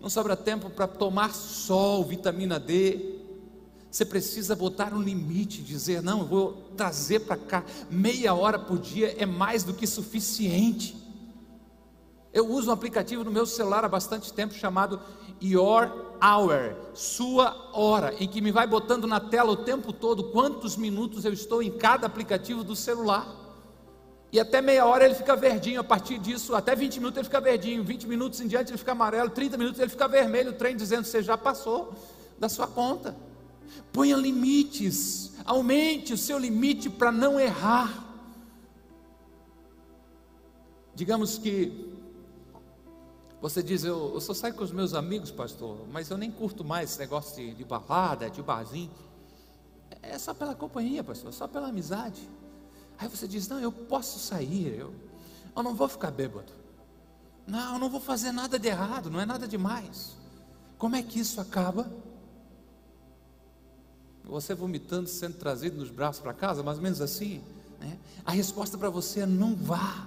não 0.00 0.10
sobra 0.10 0.36
tempo 0.36 0.68
para 0.70 0.88
tomar 0.88 1.32
sol, 1.32 2.04
vitamina 2.04 2.58
D. 2.58 3.20
Você 3.88 4.04
precisa 4.04 4.56
botar 4.56 4.92
um 4.92 5.00
limite, 5.00 5.62
dizer: 5.62 6.02
não, 6.02 6.20
eu 6.20 6.26
vou 6.26 6.52
trazer 6.76 7.20
para 7.20 7.36
cá 7.36 7.64
meia 7.88 8.34
hora 8.34 8.58
por 8.58 8.78
dia, 8.78 9.14
é 9.16 9.26
mais 9.26 9.62
do 9.62 9.74
que 9.74 9.86
suficiente. 9.86 10.96
Eu 12.32 12.48
uso 12.48 12.70
um 12.70 12.72
aplicativo 12.72 13.22
no 13.22 13.30
meu 13.30 13.44
celular 13.44 13.84
há 13.84 13.88
bastante 13.88 14.32
tempo 14.32 14.54
chamado 14.54 14.98
Your 15.40 16.11
Hour, 16.22 16.76
sua 16.94 17.70
hora, 17.72 18.14
em 18.14 18.28
que 18.28 18.40
me 18.40 18.52
vai 18.52 18.64
botando 18.64 19.08
na 19.08 19.18
tela 19.18 19.50
o 19.50 19.56
tempo 19.56 19.92
todo 19.92 20.30
quantos 20.30 20.76
minutos 20.76 21.24
eu 21.24 21.32
estou 21.32 21.60
em 21.60 21.70
cada 21.70 22.06
aplicativo 22.06 22.62
do 22.62 22.76
celular. 22.76 23.26
E 24.30 24.38
até 24.38 24.62
meia 24.62 24.86
hora 24.86 25.04
ele 25.04 25.16
fica 25.16 25.34
verdinho, 25.34 25.80
a 25.80 25.84
partir 25.84 26.18
disso, 26.18 26.54
até 26.54 26.76
20 26.76 26.98
minutos 26.98 27.18
ele 27.18 27.24
fica 27.24 27.40
verdinho, 27.40 27.82
20 27.82 28.06
minutos 28.06 28.40
em 28.40 28.46
diante 28.46 28.70
ele 28.70 28.78
fica 28.78 28.92
amarelo, 28.92 29.30
30 29.30 29.58
minutos 29.58 29.80
ele 29.80 29.90
fica 29.90 30.06
vermelho, 30.06 30.50
o 30.50 30.54
trem 30.54 30.76
dizendo 30.76 31.04
você 31.04 31.22
já 31.22 31.36
passou 31.36 31.92
da 32.38 32.48
sua 32.48 32.68
conta. 32.68 33.16
Ponha 33.92 34.16
limites, 34.16 35.32
aumente 35.44 36.12
o 36.12 36.18
seu 36.18 36.38
limite 36.38 36.88
para 36.88 37.10
não 37.10 37.38
errar. 37.40 38.06
Digamos 40.94 41.36
que 41.36 41.92
você 43.42 43.60
diz, 43.60 43.82
eu, 43.82 44.14
eu 44.14 44.20
só 44.20 44.32
saio 44.32 44.54
com 44.54 44.62
os 44.62 44.70
meus 44.70 44.94
amigos, 44.94 45.32
pastor, 45.32 45.84
mas 45.90 46.08
eu 46.08 46.16
nem 46.16 46.30
curto 46.30 46.64
mais 46.64 46.90
esse 46.90 46.98
negócio 47.00 47.34
de, 47.34 47.52
de 47.54 47.64
balada, 47.64 48.30
de 48.30 48.40
barzinho. 48.40 48.88
É 50.00 50.16
só 50.16 50.32
pela 50.32 50.54
companhia, 50.54 51.02
pastor, 51.02 51.32
só 51.32 51.48
pela 51.48 51.66
amizade. 51.66 52.22
Aí 52.96 53.08
você 53.08 53.26
diz, 53.26 53.48
não, 53.48 53.58
eu 53.58 53.72
posso 53.72 54.20
sair, 54.20 54.78
eu, 54.78 54.94
eu 55.56 55.62
não 55.64 55.74
vou 55.74 55.88
ficar 55.88 56.12
bêbado. 56.12 56.52
Não, 57.44 57.74
eu 57.74 57.78
não 57.80 57.90
vou 57.90 58.00
fazer 58.00 58.30
nada 58.30 58.60
de 58.60 58.68
errado, 58.68 59.10
não 59.10 59.18
é 59.18 59.26
nada 59.26 59.48
demais. 59.48 60.16
Como 60.78 60.94
é 60.94 61.02
que 61.02 61.18
isso 61.18 61.40
acaba? 61.40 61.90
Você 64.22 64.54
vomitando, 64.54 65.08
sendo 65.08 65.36
trazido 65.36 65.78
nos 65.78 65.90
braços 65.90 66.22
para 66.22 66.32
casa, 66.32 66.62
mais 66.62 66.78
ou 66.78 66.82
menos 66.84 67.00
assim. 67.00 67.42
Né? 67.80 67.98
A 68.24 68.30
resposta 68.30 68.78
para 68.78 68.88
você 68.88 69.20
é: 69.20 69.26
não 69.26 69.56
vá. 69.56 70.06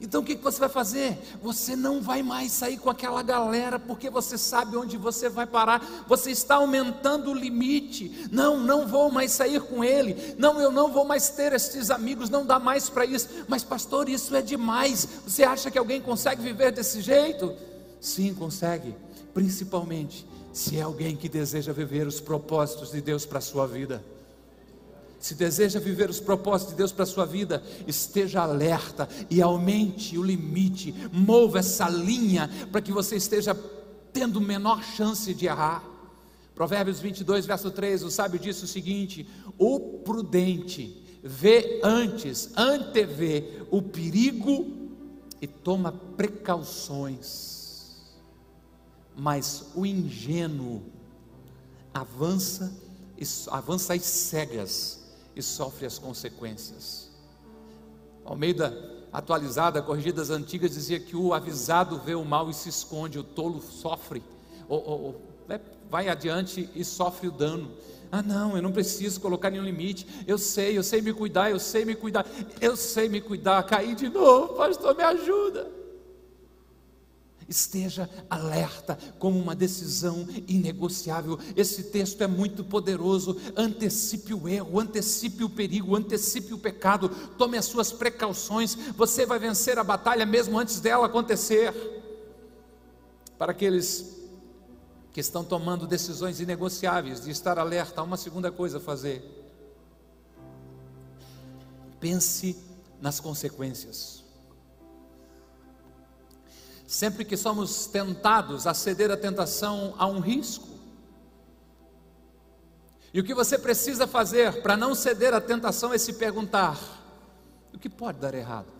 Então 0.00 0.20
o 0.20 0.24
que 0.24 0.36
você 0.36 0.60
vai 0.60 0.68
fazer? 0.68 1.18
Você 1.42 1.74
não 1.74 2.00
vai 2.00 2.22
mais 2.22 2.52
sair 2.52 2.78
com 2.78 2.88
aquela 2.88 3.22
galera, 3.22 3.78
porque 3.78 4.08
você 4.08 4.38
sabe 4.38 4.76
onde 4.76 4.96
você 4.96 5.28
vai 5.28 5.46
parar. 5.46 6.04
Você 6.06 6.30
está 6.30 6.56
aumentando 6.56 7.30
o 7.30 7.34
limite. 7.34 8.28
Não, 8.30 8.58
não 8.58 8.86
vou 8.86 9.10
mais 9.10 9.32
sair 9.32 9.60
com 9.60 9.82
ele. 9.82 10.34
Não, 10.38 10.60
eu 10.60 10.70
não 10.70 10.92
vou 10.92 11.04
mais 11.04 11.30
ter 11.30 11.52
esses 11.52 11.90
amigos. 11.90 12.30
Não 12.30 12.46
dá 12.46 12.58
mais 12.58 12.88
para 12.88 13.04
isso. 13.04 13.28
Mas, 13.48 13.64
pastor, 13.64 14.08
isso 14.08 14.34
é 14.36 14.42
demais. 14.42 15.08
Você 15.26 15.42
acha 15.42 15.70
que 15.70 15.78
alguém 15.78 16.00
consegue 16.00 16.42
viver 16.42 16.70
desse 16.70 17.00
jeito? 17.00 17.54
Sim, 18.00 18.34
consegue. 18.34 18.94
Principalmente 19.34 20.26
se 20.52 20.76
é 20.76 20.82
alguém 20.82 21.16
que 21.16 21.28
deseja 21.28 21.72
viver 21.72 22.06
os 22.06 22.20
propósitos 22.20 22.90
de 22.90 23.00
Deus 23.00 23.26
para 23.26 23.38
a 23.38 23.42
sua 23.42 23.66
vida 23.66 24.02
se 25.18 25.34
deseja 25.34 25.80
viver 25.80 26.08
os 26.08 26.20
propósitos 26.20 26.72
de 26.72 26.78
Deus 26.78 26.92
para 26.92 27.02
a 27.02 27.06
sua 27.06 27.26
vida, 27.26 27.62
esteja 27.86 28.42
alerta 28.42 29.08
e 29.28 29.42
aumente 29.42 30.16
o 30.16 30.22
limite, 30.22 30.94
mova 31.12 31.58
essa 31.58 31.88
linha 31.88 32.48
para 32.70 32.80
que 32.80 32.92
você 32.92 33.16
esteja 33.16 33.54
tendo 34.12 34.40
menor 34.40 34.82
chance 34.82 35.34
de 35.34 35.46
errar. 35.46 35.84
Provérbios 36.54 37.00
22, 37.00 37.46
verso 37.46 37.70
3, 37.70 38.04
o 38.04 38.10
sábio 38.10 38.38
disse 38.38 38.64
o 38.64 38.68
seguinte: 38.68 39.28
O 39.56 40.00
prudente 40.04 41.04
vê 41.22 41.80
antes, 41.82 42.50
antevê 42.56 43.62
o 43.70 43.82
perigo 43.82 44.66
e 45.40 45.46
toma 45.46 45.92
precauções, 45.92 47.96
mas 49.16 49.66
o 49.74 49.84
ingênuo 49.84 50.82
avança, 51.92 52.72
avança 53.50 53.94
às 53.94 54.02
cegas 54.02 55.07
e 55.38 55.42
sofre 55.42 55.86
as 55.86 55.98
consequências. 55.98 57.08
Almeida 58.24 59.06
atualizada, 59.12 59.80
corrigida 59.80 60.20
das 60.20 60.30
antigas, 60.30 60.72
dizia 60.72 60.98
que 60.98 61.16
o 61.16 61.32
avisado 61.32 61.98
vê 61.98 62.14
o 62.14 62.24
mal 62.24 62.50
e 62.50 62.54
se 62.54 62.68
esconde, 62.68 63.20
o 63.20 63.22
tolo 63.22 63.62
sofre, 63.62 64.22
ou, 64.68 64.84
ou, 64.84 65.22
né, 65.46 65.60
vai 65.88 66.08
adiante 66.08 66.68
e 66.74 66.84
sofre 66.84 67.28
o 67.28 67.30
dano. 67.30 67.70
Ah, 68.10 68.20
não, 68.20 68.56
eu 68.56 68.62
não 68.62 68.72
preciso 68.72 69.20
colocar 69.20 69.50
nenhum 69.50 69.64
limite. 69.64 70.06
Eu 70.26 70.38
sei, 70.38 70.76
eu 70.76 70.82
sei 70.82 71.00
me 71.00 71.12
cuidar, 71.12 71.50
eu 71.50 71.60
sei 71.60 71.84
me 71.84 71.94
cuidar, 71.94 72.26
eu 72.60 72.76
sei 72.76 73.08
me 73.08 73.20
cuidar. 73.20 73.62
Caí 73.62 73.94
de 73.94 74.08
novo, 74.08 74.54
pastor, 74.54 74.96
me 74.96 75.02
ajuda. 75.02 75.70
Esteja 77.48 78.10
alerta 78.28 78.98
como 79.18 79.38
uma 79.38 79.54
decisão 79.54 80.28
inegociável. 80.46 81.38
Esse 81.56 81.84
texto 81.84 82.22
é 82.22 82.26
muito 82.26 82.62
poderoso. 82.62 83.40
Antecipe 83.56 84.34
o 84.34 84.46
erro, 84.46 84.78
antecipe 84.78 85.42
o 85.42 85.48
perigo, 85.48 85.96
antecipe 85.96 86.52
o 86.52 86.58
pecado. 86.58 87.08
Tome 87.38 87.56
as 87.56 87.64
suas 87.64 87.90
precauções. 87.90 88.74
Você 88.96 89.24
vai 89.24 89.38
vencer 89.38 89.78
a 89.78 89.84
batalha 89.84 90.26
mesmo 90.26 90.58
antes 90.58 90.78
dela 90.78 91.06
acontecer. 91.06 91.72
Para 93.38 93.52
aqueles 93.52 94.18
que 95.10 95.20
estão 95.20 95.42
tomando 95.42 95.86
decisões 95.86 96.40
inegociáveis, 96.40 97.24
de 97.24 97.30
estar 97.30 97.58
alerta, 97.58 98.02
há 98.02 98.04
uma 98.04 98.18
segunda 98.18 98.52
coisa 98.52 98.76
a 98.76 98.80
fazer. 98.80 99.24
Pense 101.98 102.56
nas 103.00 103.18
consequências. 103.18 104.27
Sempre 106.88 107.22
que 107.22 107.36
somos 107.36 107.84
tentados 107.84 108.66
a 108.66 108.72
ceder 108.72 109.10
à 109.10 109.16
tentação, 109.16 109.94
há 109.98 110.06
um 110.06 110.20
risco. 110.20 110.66
E 113.12 113.20
o 113.20 113.24
que 113.24 113.34
você 113.34 113.58
precisa 113.58 114.06
fazer 114.06 114.62
para 114.62 114.74
não 114.74 114.94
ceder 114.94 115.34
à 115.34 115.40
tentação 115.40 115.92
é 115.92 115.98
se 115.98 116.14
perguntar: 116.14 116.78
o 117.74 117.78
que 117.78 117.90
pode 117.90 118.18
dar 118.18 118.32
errado? 118.32 118.72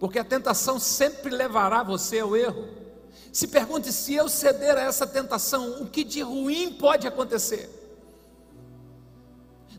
Porque 0.00 0.18
a 0.18 0.24
tentação 0.24 0.80
sempre 0.80 1.30
levará 1.30 1.84
você 1.84 2.18
ao 2.18 2.36
erro. 2.36 2.66
Se 3.32 3.46
pergunte: 3.46 3.92
se 3.92 4.16
eu 4.16 4.28
ceder 4.28 4.76
a 4.76 4.80
essa 4.80 5.06
tentação, 5.06 5.80
o 5.80 5.86
que 5.88 6.02
de 6.02 6.22
ruim 6.22 6.72
pode 6.72 7.06
acontecer? 7.06 7.70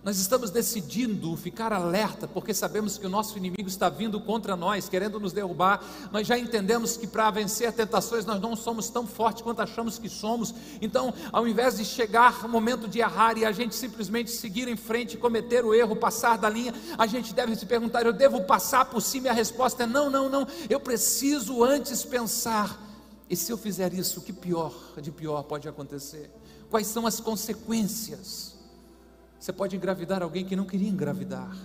Nós 0.02 0.18
estamos 0.18 0.50
decidindo 0.50 1.36
ficar 1.36 1.74
alerta, 1.74 2.26
porque 2.26 2.54
sabemos 2.54 2.98
que 2.98 3.06
o 3.06 3.10
nosso 3.10 3.38
inimigo 3.38 3.68
está 3.68 3.90
vindo 3.90 4.18
contra 4.22 4.56
nós, 4.56 4.88
querendo 4.88 5.20
nos 5.20 5.34
derrubar. 5.34 5.84
Nós 6.10 6.26
já 6.26 6.40
entendemos 6.40 6.96
que 6.96 7.06
para 7.06 7.30
vencer 7.30 7.74
tentações 7.74 8.26
nós 8.26 8.40
não 8.40 8.56
somos 8.56 8.90
tão 8.90 9.06
fortes 9.06 9.44
quanto 9.44 9.62
achamos 9.62 10.00
que 10.00 10.08
somos. 10.08 10.56
Então, 10.82 11.14
ao 11.34 11.46
invés 11.46 11.76
de 11.76 11.84
chegar 11.84 12.46
o 12.46 12.48
momento 12.48 12.88
de 12.88 13.00
errar 13.00 13.38
e 13.38 13.44
a 13.44 13.52
gente 13.52 13.76
simplesmente 13.76 14.32
seguir 14.32 14.70
em 14.70 14.78
frente, 14.78 15.18
cometer 15.18 15.66
o 15.66 15.74
erro, 15.74 15.98
passar 15.98 16.38
da 16.38 16.50
linha, 16.50 16.74
a 16.98 17.06
gente 17.06 17.34
deve 17.34 17.54
se 17.58 17.66
perguntar: 17.66 18.06
eu 18.06 18.14
devo 18.14 18.42
passar 18.44 18.86
por 18.86 19.02
cima? 19.02 19.28
E 19.28 19.30
a 19.30 19.34
resposta 19.34 19.84
é: 19.84 19.86
não, 19.86 20.10
não, 20.10 20.30
não. 20.30 20.48
Eu 20.70 20.80
preciso 20.80 21.62
antes 21.62 22.06
pensar. 22.06 22.88
E 23.30 23.36
se 23.36 23.52
eu 23.52 23.58
fizer 23.58 23.94
isso, 23.94 24.22
o 24.22 24.24
que 24.24 24.32
pior 24.32 24.74
de 25.02 25.12
pior 25.12 25.44
pode 25.44 25.68
acontecer? 25.68 26.32
Quais 26.70 26.88
são 26.88 27.06
as 27.06 27.20
consequências? 27.20 28.59
Você 29.39 29.54
pode 29.54 29.75
engravidar 29.75 30.21
alguém 30.21 30.43
que 30.43 30.56
não 30.56 30.65
queria 30.65 30.89
engravidar. 30.89 31.56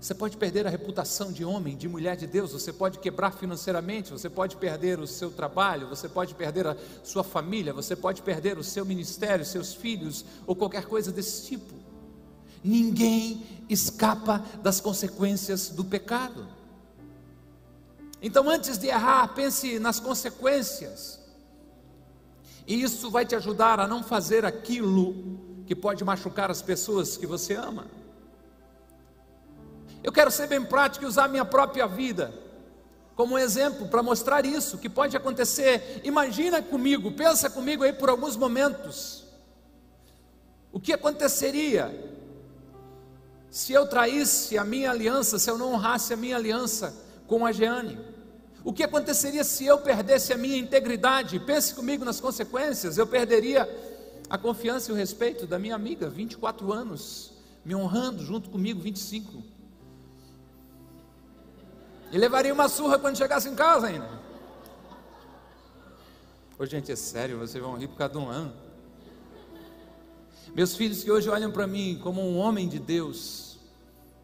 Você 0.00 0.14
pode 0.14 0.36
perder 0.36 0.66
a 0.66 0.70
reputação 0.70 1.32
de 1.32 1.44
homem, 1.44 1.76
de 1.76 1.88
mulher 1.88 2.16
de 2.16 2.26
Deus, 2.26 2.52
você 2.52 2.72
pode 2.72 2.98
quebrar 2.98 3.32
financeiramente, 3.32 4.10
você 4.10 4.28
pode 4.28 4.56
perder 4.56 4.98
o 4.98 5.06
seu 5.06 5.30
trabalho, 5.30 5.88
você 5.88 6.08
pode 6.08 6.34
perder 6.34 6.66
a 6.66 6.76
sua 7.04 7.22
família, 7.22 7.72
você 7.72 7.94
pode 7.94 8.20
perder 8.20 8.58
o 8.58 8.64
seu 8.64 8.84
ministério, 8.84 9.44
seus 9.44 9.72
filhos 9.72 10.24
ou 10.44 10.56
qualquer 10.56 10.86
coisa 10.86 11.12
desse 11.12 11.46
tipo. 11.46 11.74
Ninguém 12.64 13.46
escapa 13.68 14.44
das 14.60 14.80
consequências 14.80 15.68
do 15.70 15.84
pecado. 15.84 16.48
Então, 18.20 18.48
antes 18.48 18.78
de 18.78 18.88
errar, 18.88 19.28
pense 19.34 19.78
nas 19.78 19.98
consequências. 19.98 21.20
E 22.66 22.82
isso 22.82 23.10
vai 23.10 23.24
te 23.24 23.34
ajudar 23.34 23.78
a 23.80 23.88
não 23.88 24.02
fazer 24.02 24.44
aquilo 24.44 25.51
que 25.72 25.76
pode 25.76 26.04
machucar 26.04 26.50
as 26.50 26.60
pessoas 26.60 27.16
que 27.16 27.26
você 27.26 27.54
ama. 27.54 27.86
Eu 30.04 30.12
quero 30.12 30.30
ser 30.30 30.46
bem 30.46 30.62
prático 30.62 31.06
e 31.06 31.08
usar 31.08 31.28
minha 31.28 31.46
própria 31.46 31.86
vida 31.86 32.30
como 33.14 33.36
um 33.36 33.38
exemplo 33.38 33.88
para 33.88 34.02
mostrar 34.02 34.44
isso 34.44 34.76
que 34.76 34.90
pode 34.90 35.16
acontecer. 35.16 36.02
Imagina 36.04 36.60
comigo, 36.60 37.12
pensa 37.12 37.48
comigo 37.48 37.84
aí 37.84 37.92
por 37.94 38.10
alguns 38.10 38.36
momentos. 38.36 39.24
O 40.70 40.78
que 40.78 40.92
aconteceria 40.92 41.90
se 43.48 43.72
eu 43.72 43.86
traísse 43.86 44.58
a 44.58 44.64
minha 44.64 44.90
aliança, 44.90 45.38
se 45.38 45.48
eu 45.48 45.56
não 45.56 45.72
honrasse 45.72 46.12
a 46.12 46.18
minha 46.18 46.36
aliança 46.36 46.94
com 47.26 47.46
a 47.46 47.52
Jeane? 47.52 47.98
O 48.62 48.74
que 48.74 48.84
aconteceria 48.84 49.42
se 49.42 49.64
eu 49.64 49.78
perdesse 49.78 50.34
a 50.34 50.36
minha 50.36 50.58
integridade? 50.58 51.40
Pense 51.40 51.74
comigo 51.74 52.04
nas 52.04 52.20
consequências. 52.20 52.98
Eu 52.98 53.06
perderia 53.06 53.66
a 54.32 54.38
confiança 54.38 54.90
e 54.90 54.94
o 54.94 54.96
respeito 54.96 55.46
da 55.46 55.58
minha 55.58 55.74
amiga, 55.74 56.08
24 56.08 56.72
anos, 56.72 57.34
me 57.62 57.74
honrando 57.74 58.24
junto 58.24 58.48
comigo, 58.48 58.80
25. 58.80 59.42
E 62.10 62.16
levaria 62.16 62.54
uma 62.54 62.66
surra 62.66 62.98
quando 62.98 63.18
chegasse 63.18 63.50
em 63.50 63.54
casa 63.54 63.88
ainda. 63.88 64.08
Ô 66.58 66.64
gente, 66.64 66.90
é 66.90 66.96
sério, 66.96 67.40
vocês 67.40 67.62
vão 67.62 67.76
rir 67.76 67.88
por 67.88 67.98
causa 67.98 68.14
de 68.14 68.18
um 68.20 68.30
ano. 68.30 68.54
Meus 70.54 70.74
filhos 70.74 71.04
que 71.04 71.10
hoje 71.10 71.28
olham 71.28 71.52
para 71.52 71.66
mim 71.66 72.00
como 72.02 72.22
um 72.22 72.38
homem 72.38 72.66
de 72.66 72.78
Deus, 72.78 73.58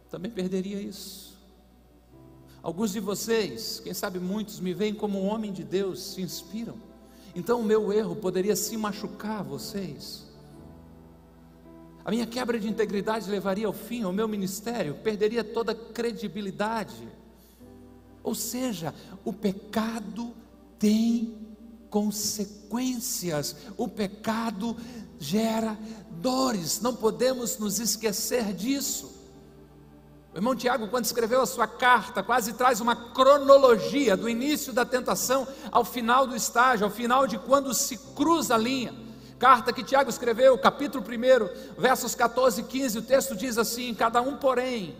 também 0.09 0.31
perderia 0.31 0.81
isso. 0.81 1.37
Alguns 2.63 2.93
de 2.93 2.99
vocês, 2.99 3.79
quem 3.79 3.93
sabe 3.93 4.17
muitos, 4.17 4.59
me 4.59 4.73
veem 4.73 4.95
como 4.95 5.21
um 5.21 5.27
homem 5.27 5.53
de 5.53 5.63
Deus, 5.63 6.01
se 6.01 6.21
inspiram. 6.23 6.88
Então 7.35 7.61
o 7.61 7.63
meu 7.63 7.91
erro 7.93 8.15
poderia 8.15 8.55
se 8.55 8.75
machucar 8.77 9.43
vocês. 9.43 10.27
A 12.03 12.11
minha 12.11 12.25
quebra 12.25 12.59
de 12.59 12.67
integridade 12.67 13.29
levaria 13.29 13.67
ao 13.67 13.73
fim, 13.73 14.03
o 14.03 14.11
meu 14.11 14.27
ministério 14.27 14.95
perderia 14.95 15.43
toda 15.43 15.75
credibilidade. 15.75 17.07
Ou 18.23 18.33
seja, 18.33 18.93
o 19.23 19.31
pecado 19.31 20.33
tem 20.77 21.37
consequências, 21.89 23.55
o 23.77 23.87
pecado 23.87 24.75
gera 25.19 25.77
dores, 26.21 26.81
não 26.81 26.95
podemos 26.95 27.57
nos 27.57 27.79
esquecer 27.79 28.53
disso. 28.53 29.18
O 30.33 30.37
irmão 30.37 30.55
Tiago, 30.55 30.87
quando 30.87 31.05
escreveu 31.05 31.41
a 31.41 31.45
sua 31.45 31.65
carta, 31.65 32.21
quase 32.21 32.53
traz 32.53 32.79
uma 32.79 32.95
cronologia 32.95 34.15
do 34.15 34.29
início 34.29 34.71
da 34.71 34.85
tentação 34.85 35.47
ao 35.71 35.83
final 35.83 36.27
do 36.27 36.35
estágio, 36.35 36.85
ao 36.85 36.91
final 36.91 37.25
de 37.25 37.39
quando 37.39 37.73
se 37.73 37.97
cruza 38.15 38.53
a 38.53 38.57
linha. 38.57 38.93
Carta 39.39 39.73
que 39.73 39.83
Tiago 39.83 40.09
escreveu, 40.09 40.57
capítulo 40.57 41.03
1, 41.03 41.81
versos 41.81 42.13
14 42.13 42.61
e 42.61 42.63
15, 42.63 42.99
o 42.99 43.01
texto 43.01 43.35
diz 43.35 43.57
assim: 43.57 43.93
Cada 43.95 44.21
um, 44.21 44.37
porém, 44.37 44.95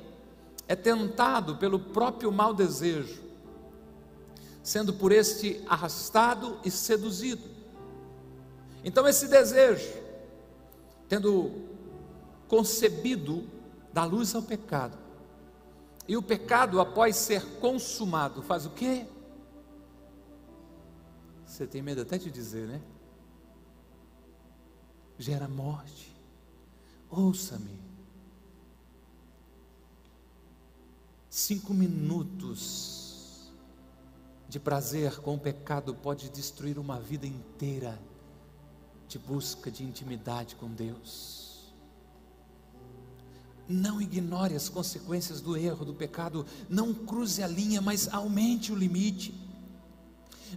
é 0.67 0.75
tentado 0.75 1.57
pelo 1.57 1.77
próprio 1.79 2.31
mau 2.31 2.51
desejo, 2.51 3.21
sendo 4.63 4.93
por 4.93 5.11
este 5.11 5.63
arrastado 5.67 6.57
e 6.65 6.71
seduzido. 6.71 7.43
Então, 8.83 9.07
esse 9.07 9.27
desejo, 9.27 9.93
tendo 11.07 11.51
concebido, 12.47 13.43
dá 13.93 14.05
luz 14.05 14.33
ao 14.33 14.41
pecado 14.41 15.08
e 16.09 16.17
o 16.17 16.23
pecado, 16.23 16.81
após 16.81 17.15
ser 17.15 17.59
consumado, 17.59 18.41
faz 18.41 18.65
o 18.65 18.71
quê? 18.71 19.05
Você 21.45 21.67
tem 21.67 21.83
medo 21.83 22.01
até 22.01 22.17
de 22.17 22.31
dizer, 22.31 22.67
né? 22.67 22.81
Gera 25.19 25.47
morte. 25.47 26.11
Ouça-me. 27.11 27.79
Cinco 31.29 31.75
minutos 31.75 33.53
de 34.47 34.59
prazer 34.59 35.19
com 35.19 35.35
o 35.35 35.39
pecado 35.39 35.93
pode 35.93 36.27
destruir 36.31 36.79
uma 36.79 36.99
vida 36.99 37.27
inteira 37.27 38.01
de 39.07 39.19
busca 39.19 39.69
de 39.69 39.83
intimidade 39.83 40.55
com 40.55 40.69
Deus. 40.69 41.38
Não 43.69 44.01
ignore 44.01 44.55
as 44.55 44.67
consequências 44.67 45.41
do 45.41 45.55
erro, 45.55 45.85
do 45.85 45.93
pecado. 45.93 46.43
Não 46.67 46.91
cruze 46.91 47.43
a 47.43 47.47
linha, 47.47 47.79
mas 47.79 48.11
aumente 48.11 48.71
o 48.71 48.75
limite. 48.75 49.31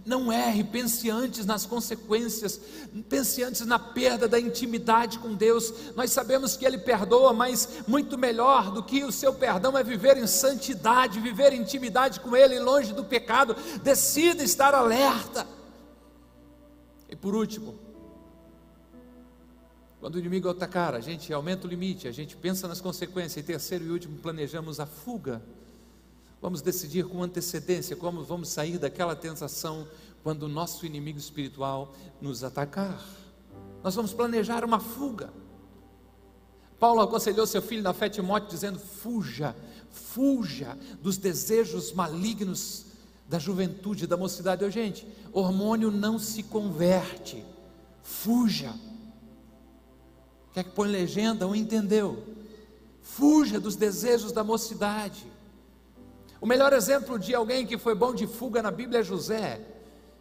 Não 0.03 0.31
erre, 0.31 0.63
pense 0.63 1.11
antes 1.11 1.45
nas 1.45 1.63
consequências, 1.63 2.59
pense 3.07 3.43
antes 3.43 3.63
na 3.67 3.77
perda 3.77 4.27
da 4.27 4.39
intimidade 4.39 5.19
com 5.19 5.35
Deus. 5.35 5.71
Nós 5.95 6.11
sabemos 6.11 6.57
que 6.57 6.65
Ele 6.65 6.79
perdoa, 6.79 7.31
mas 7.31 7.69
muito 7.87 8.17
melhor 8.17 8.71
do 8.71 8.81
que 8.81 9.03
o 9.03 9.11
seu 9.11 9.31
perdão 9.31 9.77
é 9.77 9.83
viver 9.83 10.17
em 10.17 10.25
santidade, 10.25 11.19
viver 11.19 11.53
em 11.53 11.61
intimidade 11.61 12.19
com 12.19 12.35
Ele, 12.35 12.59
longe 12.59 12.93
do 12.93 13.05
pecado. 13.05 13.55
Decida 13.83 14.43
estar 14.43 14.73
alerta. 14.73 15.47
E 17.07 17.15
por 17.15 17.35
último, 17.35 17.75
Quando 20.03 20.15
o 20.15 20.19
inimigo 20.19 20.49
atacar, 20.49 20.93
a 20.95 20.99
gente 20.99 21.31
aumenta 21.31 21.65
o 21.65 21.69
limite, 21.69 22.09
a 22.09 22.11
gente 22.11 22.35
pensa 22.35 22.67
nas 22.67 22.81
consequências. 22.81 23.37
E 23.41 23.47
terceiro 23.47 23.85
e 23.85 23.89
último, 23.89 24.17
planejamos 24.17 24.81
a 24.81 24.85
fuga. 24.85 25.41
Vamos 26.41 26.61
decidir 26.61 27.05
com 27.05 27.23
antecedência 27.23 27.95
como 27.95 28.21
vamos 28.21 28.49
sair 28.49 28.77
daquela 28.77 29.15
tentação 29.15 29.87
quando 30.21 30.43
o 30.43 30.49
nosso 30.49 30.85
inimigo 30.85 31.17
espiritual 31.17 31.95
nos 32.19 32.43
atacar. 32.43 33.01
Nós 33.81 33.95
vamos 33.95 34.11
planejar 34.11 34.65
uma 34.65 34.77
fuga. 34.77 35.31
Paulo 36.77 36.99
aconselhou 36.99 37.47
seu 37.47 37.61
filho 37.61 37.81
na 37.81 37.93
fé 37.93 38.09
Timóteo 38.09 38.49
dizendo: 38.49 38.79
fuja, 38.79 39.55
fuja 39.89 40.77
dos 41.01 41.15
desejos 41.15 41.93
malignos 41.93 42.87
da 43.29 43.39
juventude, 43.39 44.05
da 44.05 44.17
mocidade. 44.17 44.65
Oh, 44.65 44.69
gente, 44.69 45.07
hormônio 45.31 45.89
não 45.89 46.19
se 46.19 46.43
converte. 46.43 47.45
Fuja. 48.01 48.75
Quer 50.53 50.63
que 50.63 50.69
põe 50.69 50.87
legenda? 50.87 51.47
Ou 51.47 51.55
entendeu? 51.55 52.23
Fuja 53.01 53.59
dos 53.59 53.75
desejos 53.75 54.31
da 54.31 54.43
mocidade. 54.43 55.25
O 56.39 56.45
melhor 56.45 56.73
exemplo 56.73 57.17
de 57.17 57.33
alguém 57.33 57.65
que 57.65 57.77
foi 57.77 57.95
bom 57.95 58.13
de 58.13 58.27
fuga 58.27 58.61
na 58.61 58.69
Bíblia 58.69 58.99
é 58.99 59.03
José. 59.03 59.61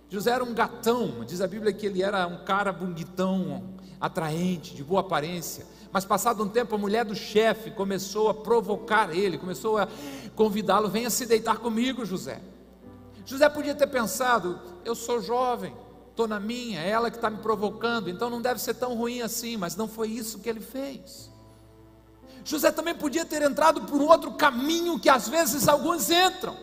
José 0.08 0.30
era 0.30 0.44
um 0.44 0.54
gatão, 0.54 1.24
diz 1.24 1.40
a 1.40 1.46
Bíblia 1.46 1.72
que 1.72 1.86
ele 1.86 2.02
era 2.02 2.26
um 2.26 2.44
cara 2.44 2.72
bonitão, 2.72 3.62
atraente, 4.00 4.74
de 4.74 4.84
boa 4.84 5.00
aparência. 5.00 5.66
Mas 5.90 6.04
passado 6.04 6.42
um 6.42 6.48
tempo, 6.48 6.74
a 6.74 6.78
mulher 6.78 7.04
do 7.04 7.14
chefe 7.14 7.70
começou 7.70 8.28
a 8.28 8.34
provocar 8.34 9.14
ele, 9.14 9.36
começou 9.36 9.78
a 9.78 9.88
convidá-lo: 10.34 10.88
venha 10.88 11.10
se 11.10 11.26
deitar 11.26 11.58
comigo, 11.58 12.04
José. 12.04 12.40
José 13.26 13.48
podia 13.48 13.74
ter 13.74 13.86
pensado: 13.86 14.60
eu 14.84 14.94
sou 14.94 15.20
jovem, 15.20 15.74
estou 16.12 16.28
na 16.28 16.38
minha, 16.38 16.80
é 16.80 16.90
ela 16.90 17.10
que 17.10 17.16
está 17.16 17.28
me 17.28 17.38
provocando, 17.38 18.08
então 18.08 18.30
não 18.30 18.40
deve 18.40 18.60
ser 18.60 18.74
tão 18.74 18.94
ruim 18.94 19.22
assim, 19.22 19.56
mas 19.56 19.76
não 19.76 19.88
foi 19.88 20.08
isso 20.08 20.38
que 20.38 20.48
ele 20.48 20.60
fez. 20.60 21.30
José 22.44 22.70
também 22.70 22.94
podia 22.94 23.24
ter 23.24 23.42
entrado 23.42 23.82
por 23.82 24.00
um 24.00 24.08
outro 24.08 24.32
caminho 24.32 24.98
que 24.98 25.08
às 25.08 25.28
vezes 25.28 25.68
alguns 25.68 26.10
entram, 26.10 26.56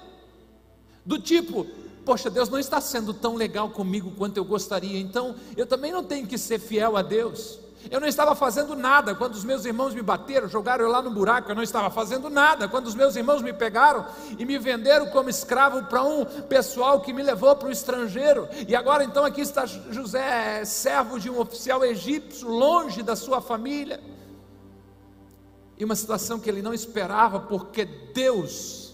do 1.05 1.19
tipo: 1.19 1.65
poxa, 2.05 2.29
Deus 2.29 2.49
não 2.49 2.59
está 2.59 2.79
sendo 2.79 3.13
tão 3.13 3.35
legal 3.35 3.69
comigo 3.69 4.11
quanto 4.17 4.37
eu 4.37 4.45
gostaria, 4.45 4.99
então 4.99 5.35
eu 5.57 5.65
também 5.65 5.91
não 5.91 6.03
tenho 6.03 6.27
que 6.27 6.37
ser 6.37 6.59
fiel 6.59 6.95
a 6.95 7.01
Deus. 7.01 7.59
Eu 7.89 8.01
não 8.01 8.07
estava 8.07 8.35
fazendo 8.35 8.75
nada 8.75 9.15
quando 9.15 9.35
os 9.35 9.43
meus 9.45 9.63
irmãos 9.63 9.93
me 9.93 10.01
bateram, 10.01 10.49
jogaram 10.49 10.83
eu 10.83 10.91
lá 10.91 11.01
no 11.01 11.11
buraco. 11.11 11.49
Eu 11.49 11.55
não 11.55 11.63
estava 11.63 11.89
fazendo 11.89 12.29
nada 12.29 12.67
quando 12.67 12.87
os 12.87 12.95
meus 12.95 13.15
irmãos 13.15 13.41
me 13.41 13.53
pegaram 13.53 14.05
e 14.37 14.43
me 14.43 14.57
venderam 14.57 15.07
como 15.07 15.29
escravo 15.29 15.83
para 15.83 16.03
um 16.03 16.25
pessoal 16.25 16.99
que 16.99 17.13
me 17.13 17.23
levou 17.23 17.55
para 17.55 17.69
o 17.69 17.71
estrangeiro. 17.71 18.49
E 18.67 18.75
agora 18.75 19.03
então 19.03 19.23
aqui 19.23 19.41
está 19.41 19.65
José, 19.65 20.65
servo 20.65 21.19
de 21.19 21.29
um 21.29 21.39
oficial 21.39 21.85
egípcio, 21.85 22.49
longe 22.49 23.01
da 23.01 23.15
sua 23.15 23.39
família. 23.39 24.01
E 25.77 25.85
uma 25.85 25.95
situação 25.95 26.39
que 26.39 26.49
ele 26.49 26.61
não 26.61 26.73
esperava, 26.73 27.39
porque 27.39 27.85
Deus 27.85 28.93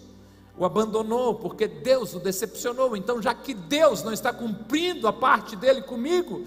o 0.58 0.64
abandonou, 0.64 1.36
porque 1.36 1.68
Deus 1.68 2.14
o 2.14 2.20
decepcionou. 2.20 2.96
Então, 2.96 3.22
já 3.22 3.34
que 3.34 3.54
Deus 3.54 4.04
não 4.04 4.14
está 4.14 4.32
cumprindo 4.32 5.08
a 5.08 5.12
parte 5.12 5.56
dele 5.56 5.82
comigo, 5.82 6.46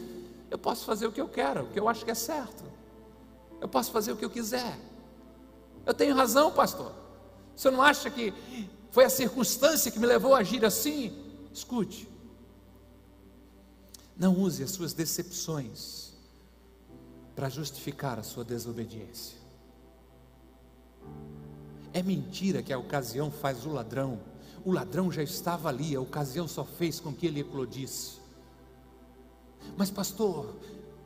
eu 0.51 0.59
posso 0.59 0.85
fazer 0.85 1.07
o 1.07 1.13
que 1.13 1.21
eu 1.21 1.29
quero, 1.29 1.65
o 1.65 1.67
que 1.69 1.79
eu 1.79 1.89
acho 1.89 2.05
que 2.05 2.11
é 2.11 2.15
certo. 2.15 2.65
Eu 3.61 3.69
posso 3.69 3.91
fazer 3.91 4.13
o 4.13 4.17
que 4.17 4.25
eu 4.25 4.31
quiser. 4.31 4.79
Eu 5.85 5.95
tenho 5.95 6.15
razão, 6.15 6.53
pastor. 6.53 6.93
Você 7.55 7.71
não 7.71 7.83
acha 7.83 8.11
que 8.11 8.33
foi 8.91 9.05
a 9.05 9.11
circunstância 9.11 9.91
que 9.91 9.99
me 9.99 10.07
levou 10.07 10.35
a 10.35 10.39
agir 10.39 10.65
assim? 10.65 11.13
Escute. 11.53 12.09
Não 14.17 14.37
use 14.39 14.63
as 14.63 14.71
suas 14.71 14.93
decepções 14.93 16.13
para 17.35 17.49
justificar 17.49 18.19
a 18.19 18.23
sua 18.23 18.45
desobediência. 18.45 19.39
É 21.93 22.03
mentira 22.03 22.63
que 22.63 22.73
a 22.73 22.79
ocasião 22.79 23.31
faz 23.31 23.65
o 23.65 23.71
ladrão. 23.71 24.21
O 24.65 24.73
ladrão 24.73 25.11
já 25.11 25.23
estava 25.23 25.69
ali, 25.69 25.95
a 25.95 26.01
ocasião 26.01 26.47
só 26.47 26.65
fez 26.65 27.01
com 27.01 27.15
que 27.15 27.27
ele 27.27 27.41
eclodisse. 27.41 28.18
Mas, 29.77 29.91
pastor, 29.91 30.55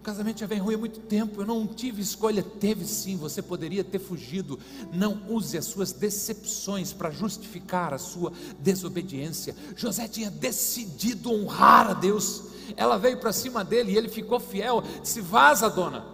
o 0.01 0.03
casamento 0.03 0.41
já 0.41 0.47
vem 0.47 0.59
ruim 0.59 0.75
há 0.75 0.79
muito 0.79 0.99
tempo, 0.99 1.41
eu 1.41 1.47
não 1.47 1.67
tive 1.67 2.03
escolha. 2.03 2.43
Teve 2.43 2.85
sim, 2.85 3.17
você 3.17 3.41
poderia 3.41 3.85
ter 3.85 3.99
fugido. 3.99 4.59
Não 4.93 5.23
use 5.29 5.57
as 5.57 5.67
suas 5.67 5.93
decepções 5.93 6.93
para 6.93 7.11
justificar 7.11 7.95
a 7.95 7.99
sua 7.99 8.33
desobediência. 8.59 9.55
José 9.77 10.09
tinha 10.09 10.31
decidido 10.31 11.33
honrar 11.33 11.91
a 11.91 11.95
Deus. 11.95 12.45
Ela 12.77 12.99
veio 12.99 13.21
para 13.21 13.33
cima 13.33 13.65
dele 13.65 13.93
e 13.93 13.97
ele 13.97 14.09
ficou 14.09 14.41
fiel. 14.41 14.83
Se 15.05 15.21
vaza, 15.21 15.71
dona, 15.71 16.05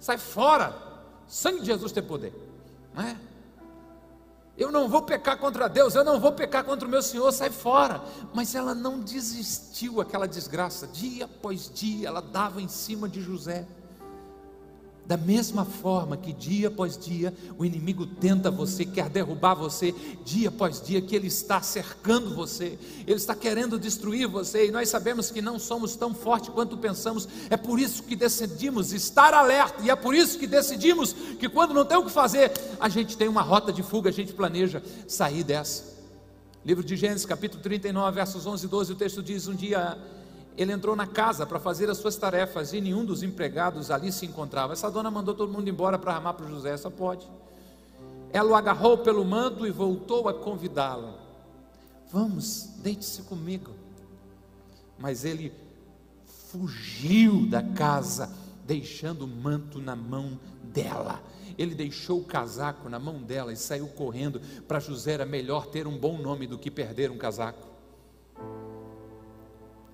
sai 0.00 0.16
fora. 0.16 0.74
Sangue 1.26 1.60
de 1.60 1.66
Jesus 1.66 1.92
tem 1.92 2.02
poder, 2.02 2.32
não 2.94 3.02
é? 3.02 3.16
Eu 4.56 4.70
não 4.70 4.88
vou 4.88 5.02
pecar 5.02 5.36
contra 5.36 5.68
Deus, 5.68 5.94
eu 5.94 6.04
não 6.04 6.20
vou 6.20 6.32
pecar 6.32 6.62
contra 6.64 6.86
o 6.86 6.90
meu 6.90 7.02
Senhor, 7.02 7.30
sai 7.32 7.50
fora. 7.50 8.00
Mas 8.32 8.54
ela 8.54 8.74
não 8.74 9.00
desistiu 9.00 10.00
aquela 10.00 10.28
desgraça, 10.28 10.86
dia 10.86 11.24
após 11.24 11.70
dia 11.72 12.08
ela 12.08 12.22
dava 12.22 12.62
em 12.62 12.68
cima 12.68 13.08
de 13.08 13.20
José. 13.20 13.66
Da 15.06 15.18
mesma 15.18 15.66
forma 15.66 16.16
que 16.16 16.32
dia 16.32 16.68
após 16.68 16.96
dia 16.96 17.34
o 17.58 17.64
inimigo 17.64 18.06
tenta 18.06 18.50
você, 18.50 18.86
quer 18.86 19.10
derrubar 19.10 19.54
você, 19.54 19.94
dia 20.24 20.48
após 20.48 20.80
dia 20.80 21.02
que 21.02 21.14
ele 21.14 21.26
está 21.26 21.60
cercando 21.60 22.34
você, 22.34 22.78
ele 23.06 23.16
está 23.16 23.34
querendo 23.34 23.78
destruir 23.78 24.26
você, 24.26 24.68
e 24.68 24.70
nós 24.70 24.88
sabemos 24.88 25.30
que 25.30 25.42
não 25.42 25.58
somos 25.58 25.94
tão 25.94 26.14
fortes 26.14 26.48
quanto 26.48 26.78
pensamos, 26.78 27.28
é 27.50 27.56
por 27.56 27.78
isso 27.78 28.02
que 28.02 28.16
decidimos 28.16 28.94
estar 28.94 29.34
alerta, 29.34 29.82
e 29.82 29.90
é 29.90 29.96
por 29.96 30.14
isso 30.14 30.38
que 30.38 30.46
decidimos 30.46 31.12
que 31.38 31.50
quando 31.50 31.74
não 31.74 31.84
tem 31.84 31.98
o 31.98 32.04
que 32.04 32.10
fazer, 32.10 32.50
a 32.80 32.88
gente 32.88 33.14
tem 33.14 33.28
uma 33.28 33.42
rota 33.42 33.70
de 33.70 33.82
fuga, 33.82 34.08
a 34.08 34.12
gente 34.12 34.32
planeja 34.32 34.82
sair 35.06 35.44
dessa. 35.44 35.94
Livro 36.64 36.82
de 36.82 36.96
Gênesis, 36.96 37.26
capítulo 37.26 37.62
39, 37.62 38.14
versos 38.14 38.46
11 38.46 38.64
e 38.64 38.68
12, 38.70 38.92
o 38.92 38.96
texto 38.96 39.22
diz: 39.22 39.46
Um 39.46 39.54
dia 39.54 39.98
ele 40.56 40.72
entrou 40.72 40.94
na 40.94 41.06
casa 41.06 41.44
para 41.44 41.58
fazer 41.58 41.90
as 41.90 41.98
suas 41.98 42.16
tarefas 42.16 42.72
e 42.72 42.80
nenhum 42.80 43.04
dos 43.04 43.22
empregados 43.22 43.90
ali 43.90 44.12
se 44.12 44.24
encontrava. 44.24 44.72
Essa 44.72 44.90
dona 44.90 45.10
mandou 45.10 45.34
todo 45.34 45.52
mundo 45.52 45.68
embora 45.68 45.98
para 45.98 46.14
armar 46.14 46.34
para 46.34 46.46
o 46.46 46.50
José, 46.50 46.76
só 46.76 46.90
pode. 46.90 47.28
Ela 48.32 48.50
o 48.50 48.54
agarrou 48.54 48.98
pelo 48.98 49.24
manto 49.24 49.66
e 49.66 49.70
voltou 49.70 50.28
a 50.28 50.34
convidá-lo. 50.34 51.14
Vamos, 52.10 52.70
deite-se 52.78 53.22
comigo. 53.22 53.72
Mas 54.98 55.24
ele 55.24 55.52
fugiu 56.52 57.46
da 57.46 57.62
casa, 57.62 58.32
deixando 58.64 59.22
o 59.22 59.28
manto 59.28 59.80
na 59.80 59.96
mão 59.96 60.38
dela. 60.62 61.20
Ele 61.58 61.74
deixou 61.74 62.20
o 62.20 62.24
casaco 62.24 62.88
na 62.88 62.98
mão 62.98 63.20
dela 63.20 63.52
e 63.52 63.56
saiu 63.56 63.88
correndo. 63.88 64.40
Para 64.68 64.78
José 64.78 65.12
era 65.12 65.26
melhor 65.26 65.66
ter 65.66 65.86
um 65.86 65.98
bom 65.98 66.18
nome 66.18 66.46
do 66.46 66.58
que 66.58 66.70
perder 66.70 67.10
um 67.10 67.18
casaco. 67.18 67.73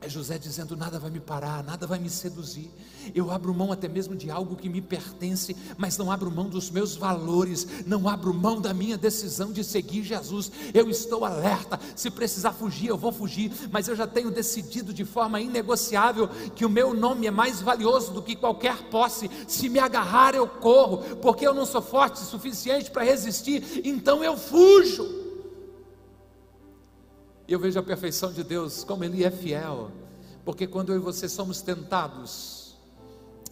É 0.03 0.09
José 0.09 0.39
dizendo: 0.39 0.77
nada 0.77 0.99
vai 0.99 1.11
me 1.11 1.21
parar, 1.21 1.63
nada 1.63 1.87
vai 1.87 1.99
me 1.99 2.09
seduzir. 2.09 2.71
Eu 3.15 3.31
abro 3.31 3.53
mão 3.53 3.71
até 3.71 3.87
mesmo 3.87 4.17
de 4.17 4.31
algo 4.31 4.57
que 4.57 4.69
me 4.69 4.81
pertence, 4.81 5.55
mas 5.77 5.99
não 5.99 6.11
abro 6.11 6.31
mão 6.31 6.49
dos 6.49 6.71
meus 6.71 6.97
valores, 6.97 7.67
não 7.87 8.09
abro 8.09 8.33
mão 8.33 8.61
da 8.61 8.73
minha 8.73 8.97
decisão 8.97 9.53
de 9.53 9.63
seguir 9.63 10.03
Jesus. 10.03 10.51
Eu 10.73 10.89
estou 10.89 11.25
alerta. 11.25 11.79
Se 11.95 12.11
precisar 12.11 12.53
fugir, 12.53 12.89
eu 12.89 12.97
vou 12.97 13.13
fugir, 13.13 13.53
mas 13.71 13.89
eu 13.89 13.97
já 13.97 14.07
tenho 14.07 14.31
decidido 14.31 14.93
de 14.93 15.05
forma 15.05 15.41
inegociável 15.41 16.29
que 16.57 16.65
o 16.65 16.71
meu 16.71 16.95
nome 16.95 17.27
é 17.27 17.31
mais 17.31 17.61
valioso 17.61 18.13
do 18.13 18.23
que 18.23 18.35
qualquer 18.35 18.89
posse. 18.91 19.31
Se 19.47 19.69
me 19.69 19.79
agarrar, 19.79 20.35
eu 20.35 20.49
corro, 20.49 21.17
porque 21.17 21.47
eu 21.47 21.53
não 21.53 21.67
sou 21.67 21.83
forte 21.83 22.23
o 22.23 22.25
suficiente 22.25 22.91
para 22.91 23.05
resistir, 23.05 23.83
então 23.85 24.25
eu 24.25 24.37
fujo. 24.37 25.20
Eu 27.51 27.59
vejo 27.59 27.81
a 27.81 27.83
perfeição 27.83 28.33
de 28.33 28.45
Deus, 28.45 28.85
como 28.85 29.03
Ele 29.03 29.25
é 29.25 29.31
fiel, 29.31 29.91
porque 30.45 30.69
quando 30.69 30.93
eu 30.93 30.97
e 30.97 31.01
você 31.01 31.29
somos 31.29 31.61
tentados, 31.61 32.77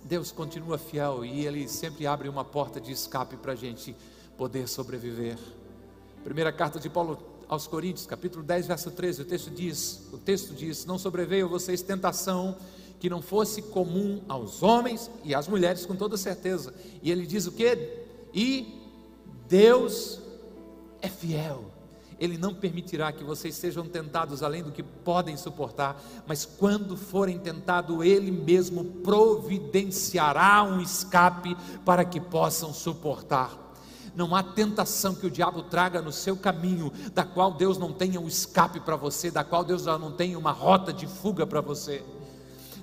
Deus 0.04 0.30
continua 0.30 0.78
fiel 0.78 1.24
e 1.24 1.44
Ele 1.44 1.66
sempre 1.66 2.06
abre 2.06 2.28
uma 2.28 2.44
porta 2.44 2.80
de 2.80 2.92
escape 2.92 3.36
para 3.36 3.54
a 3.54 3.56
gente 3.56 3.96
poder 4.36 4.68
sobreviver. 4.68 5.36
Primeira 6.22 6.52
carta 6.52 6.78
de 6.78 6.88
Paulo 6.88 7.18
aos 7.48 7.66
Coríntios, 7.66 8.06
capítulo 8.06 8.44
10, 8.44 8.68
verso 8.68 8.88
13, 8.92 9.22
o 9.22 9.24
texto 9.24 9.50
diz: 9.50 10.08
o 10.12 10.18
texto 10.18 10.54
diz: 10.54 10.84
Não 10.84 10.96
sobreveio 10.96 11.46
a 11.46 11.48
vocês 11.48 11.82
tentação 11.82 12.56
que 13.00 13.10
não 13.10 13.20
fosse 13.20 13.62
comum 13.62 14.22
aos 14.28 14.62
homens 14.62 15.10
e 15.24 15.34
às 15.34 15.48
mulheres, 15.48 15.84
com 15.84 15.96
toda 15.96 16.16
certeza. 16.16 16.72
E 17.02 17.10
ele 17.10 17.26
diz 17.26 17.48
o 17.48 17.52
que? 17.52 18.04
E 18.32 18.80
Deus 19.48 20.20
é 21.02 21.08
fiel 21.08 21.77
ele 22.18 22.36
não 22.36 22.52
permitirá 22.52 23.12
que 23.12 23.22
vocês 23.22 23.54
sejam 23.54 23.86
tentados 23.86 24.42
além 24.42 24.62
do 24.62 24.72
que 24.72 24.82
podem 24.82 25.36
suportar, 25.36 26.00
mas 26.26 26.44
quando 26.44 26.96
forem 26.96 27.38
tentados, 27.38 28.04
Ele 28.04 28.30
mesmo 28.30 28.84
providenciará 28.84 30.64
um 30.64 30.80
escape 30.80 31.56
para 31.84 32.04
que 32.04 32.20
possam 32.20 32.72
suportar. 32.72 33.66
Não 34.16 34.34
há 34.34 34.42
tentação 34.42 35.14
que 35.14 35.26
o 35.26 35.30
diabo 35.30 35.62
traga 35.62 36.02
no 36.02 36.10
seu 36.10 36.36
caminho, 36.36 36.92
da 37.14 37.24
qual 37.24 37.52
Deus 37.52 37.78
não 37.78 37.92
tenha 37.92 38.20
um 38.20 38.26
escape 38.26 38.80
para 38.80 38.96
você, 38.96 39.30
da 39.30 39.44
qual 39.44 39.62
Deus 39.62 39.86
não 39.86 40.10
tenha 40.10 40.36
uma 40.36 40.50
rota 40.50 40.92
de 40.92 41.06
fuga 41.06 41.46
para 41.46 41.60
você. 41.60 42.04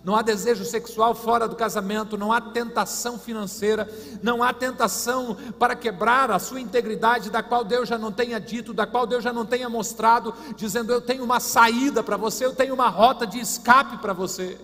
Não 0.06 0.16
há 0.16 0.22
desejo 0.22 0.64
sexual 0.64 1.16
fora 1.16 1.47
do 1.47 1.56
casamento, 1.56 2.16
não 2.16 2.32
há 2.32 2.39
tentação 2.39 3.18
financeira, 3.18 3.89
não 4.22 4.43
há 4.43 4.53
tentação 4.53 5.36
para 5.58 5.76
quebrar 5.76 6.30
a 6.30 6.38
sua 6.38 6.62
integridade, 6.62 7.32
da 7.32 7.41
qual 7.41 7.64
Deus 7.64 7.89
já 7.89 7.97
não 7.97 8.12
tenha 8.12 8.39
dito, 8.39 8.72
da 8.72 8.86
qual 8.86 9.08
Deus 9.08 9.24
já 9.24 9.34
não 9.34 9.47
tenha 9.47 9.68
mostrado, 9.68 10.32
dizendo: 10.56 10.93
Eu 10.93 11.01
tenho 11.01 11.24
uma 11.24 11.39
saída 11.39 12.03
para 12.03 12.18
você, 12.18 12.45
eu 12.45 12.53
tenho 12.53 12.76
uma 12.76 12.88
rota 12.88 13.26
de 13.26 13.39
escape 13.39 13.97
para 13.97 14.14
você. 14.14 14.60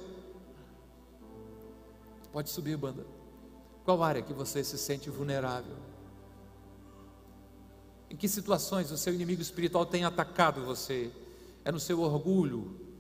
Pode 2.32 2.52
subir, 2.52 2.78
banda. 2.78 3.04
Qual 3.84 4.04
área 4.04 4.22
que 4.22 4.34
você 4.34 4.64
se 4.64 4.78
sente 4.78 5.10
vulnerável? 5.10 5.76
Em 8.12 8.16
que 8.16 8.30
situações 8.30 8.92
o 8.92 8.98
seu 8.98 9.12
inimigo 9.12 9.42
espiritual 9.42 9.88
tem 9.88 10.06
atacado 10.06 10.64
você? 10.64 11.12
É 11.66 11.72
no 11.72 11.80
seu 11.80 12.00
orgulho, 12.00 12.91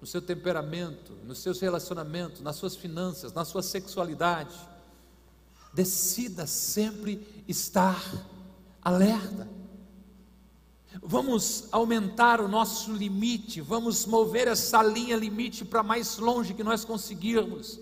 no 0.00 0.06
seu 0.06 0.22
temperamento, 0.22 1.12
nos 1.24 1.38
seus 1.38 1.60
relacionamentos, 1.60 2.40
nas 2.40 2.56
suas 2.56 2.74
finanças, 2.74 3.32
na 3.32 3.44
sua 3.44 3.62
sexualidade. 3.62 4.54
Decida 5.72 6.46
sempre 6.46 7.44
estar 7.46 8.02
alerta. 8.82 9.46
Vamos 11.02 11.68
aumentar 11.70 12.40
o 12.40 12.48
nosso 12.48 12.92
limite, 12.92 13.60
vamos 13.60 14.06
mover 14.06 14.48
essa 14.48 14.82
linha 14.82 15.16
limite 15.16 15.64
para 15.64 15.82
mais 15.82 16.18
longe 16.18 16.54
que 16.54 16.64
nós 16.64 16.84
conseguirmos. 16.84 17.78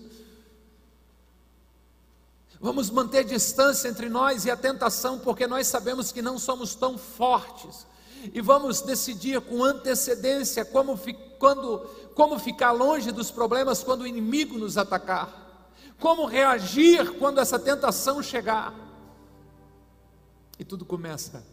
Vamos 2.61 2.91
manter 2.91 3.25
distância 3.25 3.89
entre 3.89 4.09
nós 4.09 4.45
e 4.45 4.51
a 4.51 4.57
tentação, 4.57 5.21
porque 5.21 5.47
nós 5.47 5.69
sabemos 5.69 6.11
que 6.11 6.21
não 6.21 6.39
somos 6.39 6.75
tão 6.75 6.99
fortes. 6.99 7.87
E 8.35 8.41
vamos 8.41 8.83
decidir 8.83 9.41
com 9.41 9.63
antecedência 9.63 10.65
como, 10.65 10.99
quando, 11.39 11.79
como 12.15 12.39
ficar 12.39 12.73
longe 12.73 13.13
dos 13.13 13.31
problemas 13.31 13.83
quando 13.83 14.03
o 14.03 14.07
inimigo 14.07 14.59
nos 14.59 14.77
atacar, 14.77 15.73
como 16.01 16.27
reagir 16.27 17.19
quando 17.19 17.41
essa 17.41 17.59
tentação 17.59 18.23
chegar. 18.23 18.75
E 20.59 20.65
tudo 20.65 20.85
começa 20.85 21.45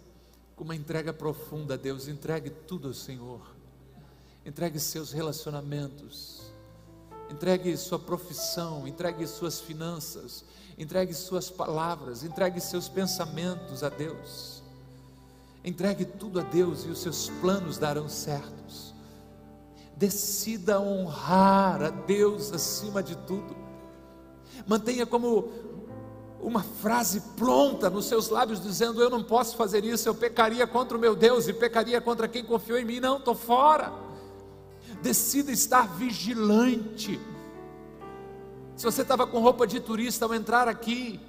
com 0.56 0.64
uma 0.64 0.76
entrega 0.76 1.14
profunda 1.14 1.76
a 1.76 1.78
Deus. 1.78 2.08
Entregue 2.08 2.50
tudo 2.50 2.88
ao 2.88 2.94
Senhor, 2.94 3.42
entregue 4.46 4.80
seus 4.80 5.12
relacionamentos, 5.12 6.42
entregue 7.30 7.78
sua 7.78 8.00
profissão, 8.00 8.88
entregue 8.88 9.28
suas 9.28 9.60
finanças, 9.60 10.44
entregue 10.78 11.14
suas 11.14 11.50
palavras, 11.50 12.24
entregue 12.24 12.60
seus 12.60 12.90
pensamentos 12.90 13.84
a 13.84 13.90
Deus. 13.90 14.64
Entregue 15.64 16.06
tudo 16.06 16.40
a 16.40 16.44
Deus 16.44 16.86
e 16.86 16.90
os 16.90 17.00
seus 17.00 17.30
planos 17.42 17.80
darão 17.80 18.08
certos 18.08 18.95
decida 19.98 20.80
honrar 20.80 21.82
a 21.82 21.90
Deus 21.90 22.52
acima 22.52 23.02
de 23.02 23.16
tudo. 23.16 23.56
Mantenha 24.68 25.06
como 25.06 25.50
uma 26.42 26.62
frase 26.62 27.22
pronta 27.36 27.90
nos 27.90 28.06
seus 28.06 28.30
lábios, 28.30 28.62
dizendo: 28.62 29.02
Eu 29.02 29.10
não 29.10 29.24
posso 29.24 29.56
fazer 29.56 29.84
isso, 29.84 30.08
eu 30.08 30.16
pecaria 30.16 30.68
contra 30.68 30.98
o 30.98 31.02
meu 31.02 31.16
Deus 31.16 31.48
e 31.48 31.54
pecaria 31.54 32.00
contra 32.02 32.28
quem 32.28 32.44
confiou 32.44 32.78
em 32.78 32.86
mim. 32.86 33.00
Não, 33.00 33.18
estou 33.18 33.36
fora. 33.36 33.92
Decida 35.02 35.52
estar 35.52 35.88
vigilante. 35.96 37.20
Se 38.76 38.84
você 38.84 39.02
estava 39.02 39.26
com 39.26 39.40
roupa 39.40 39.66
de 39.66 39.80
turista 39.80 40.26
ao 40.26 40.34
entrar 40.34 40.68
aqui, 40.68 41.20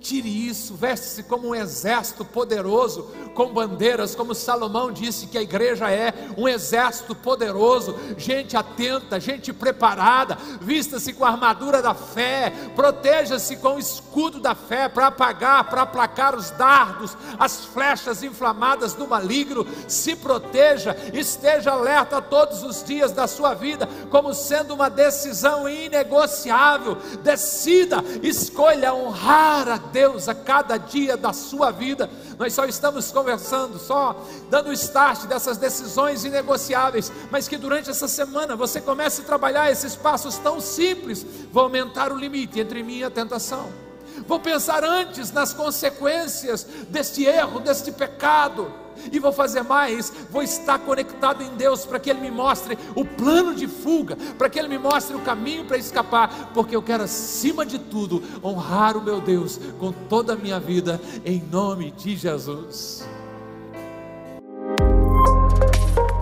Tire 0.00 0.48
isso, 0.48 0.74
veste-se 0.74 1.24
como 1.24 1.48
um 1.48 1.54
exército 1.54 2.24
poderoso, 2.24 3.10
com 3.34 3.52
bandeiras, 3.52 4.14
como 4.14 4.34
Salomão 4.34 4.90
disse 4.90 5.26
que 5.26 5.36
a 5.36 5.42
igreja 5.42 5.90
é 5.90 6.14
um 6.38 6.48
exército 6.48 7.14
poderoso, 7.14 7.94
gente 8.16 8.56
atenta, 8.56 9.20
gente 9.20 9.52
preparada, 9.52 10.38
vista-se 10.58 11.12
com 11.12 11.22
a 11.22 11.28
armadura 11.28 11.82
da 11.82 11.92
fé, 11.92 12.50
proteja-se 12.74 13.56
com 13.56 13.76
o 13.76 13.78
escudo 13.78 14.40
da 14.40 14.54
fé 14.54 14.88
para 14.88 15.08
apagar, 15.08 15.64
para 15.64 15.82
aplacar 15.82 16.34
os 16.34 16.50
dardos, 16.50 17.14
as 17.38 17.66
flechas 17.66 18.22
inflamadas 18.22 18.94
do 18.94 19.06
maligno, 19.06 19.66
se 19.86 20.16
proteja, 20.16 20.96
esteja 21.12 21.72
alerta 21.72 22.22
todos 22.22 22.62
os 22.62 22.82
dias 22.82 23.12
da 23.12 23.26
sua 23.26 23.52
vida, 23.52 23.86
como 24.10 24.32
sendo 24.32 24.72
uma 24.72 24.88
decisão 24.88 25.68
inegociável, 25.68 26.96
decida, 27.22 28.02
escolha 28.22 28.94
honrar 28.94 29.68
a 29.68 29.89
Deus 29.92 30.28
a 30.28 30.34
cada 30.34 30.76
dia 30.76 31.16
da 31.16 31.32
sua 31.32 31.70
vida. 31.70 32.08
Nós 32.38 32.52
só 32.52 32.64
estamos 32.64 33.10
conversando, 33.10 33.78
só 33.78 34.24
dando 34.48 34.72
start 34.72 35.26
dessas 35.26 35.56
decisões 35.56 36.24
inegociáveis, 36.24 37.12
mas 37.30 37.48
que 37.48 37.56
durante 37.56 37.90
essa 37.90 38.08
semana 38.08 38.56
você 38.56 38.80
comece 38.80 39.22
a 39.22 39.24
trabalhar 39.24 39.70
esses 39.70 39.94
passos 39.94 40.38
tão 40.38 40.60
simples, 40.60 41.24
vou 41.52 41.64
aumentar 41.64 42.12
o 42.12 42.16
limite 42.16 42.60
entre 42.60 42.82
mim 42.82 42.98
e 42.98 43.04
a 43.04 43.10
tentação. 43.10 43.89
Vou 44.26 44.40
pensar 44.40 44.84
antes 44.84 45.32
nas 45.32 45.52
consequências 45.52 46.66
deste 46.88 47.24
erro, 47.24 47.60
deste 47.60 47.90
pecado 47.92 48.72
e 49.10 49.18
vou 49.18 49.32
fazer 49.32 49.62
mais, 49.62 50.12
vou 50.30 50.42
estar 50.42 50.78
conectado 50.80 51.42
em 51.42 51.50
Deus 51.56 51.84
para 51.86 51.98
que 51.98 52.10
Ele 52.10 52.20
me 52.20 52.30
mostre 52.30 52.78
o 52.94 53.04
plano 53.04 53.54
de 53.54 53.66
fuga, 53.66 54.16
para 54.36 54.48
que 54.48 54.58
Ele 54.58 54.68
me 54.68 54.78
mostre 54.78 55.16
o 55.16 55.20
caminho 55.20 55.64
para 55.64 55.78
escapar, 55.78 56.50
porque 56.52 56.74
eu 56.74 56.82
quero, 56.82 57.04
acima 57.04 57.64
de 57.64 57.78
tudo, 57.78 58.22
honrar 58.42 58.96
o 58.96 59.02
meu 59.02 59.20
Deus 59.20 59.58
com 59.78 59.92
toda 59.92 60.34
a 60.34 60.36
minha 60.36 60.60
vida, 60.60 61.00
em 61.24 61.42
nome 61.50 61.90
de 61.92 62.16
Jesus. 62.16 63.04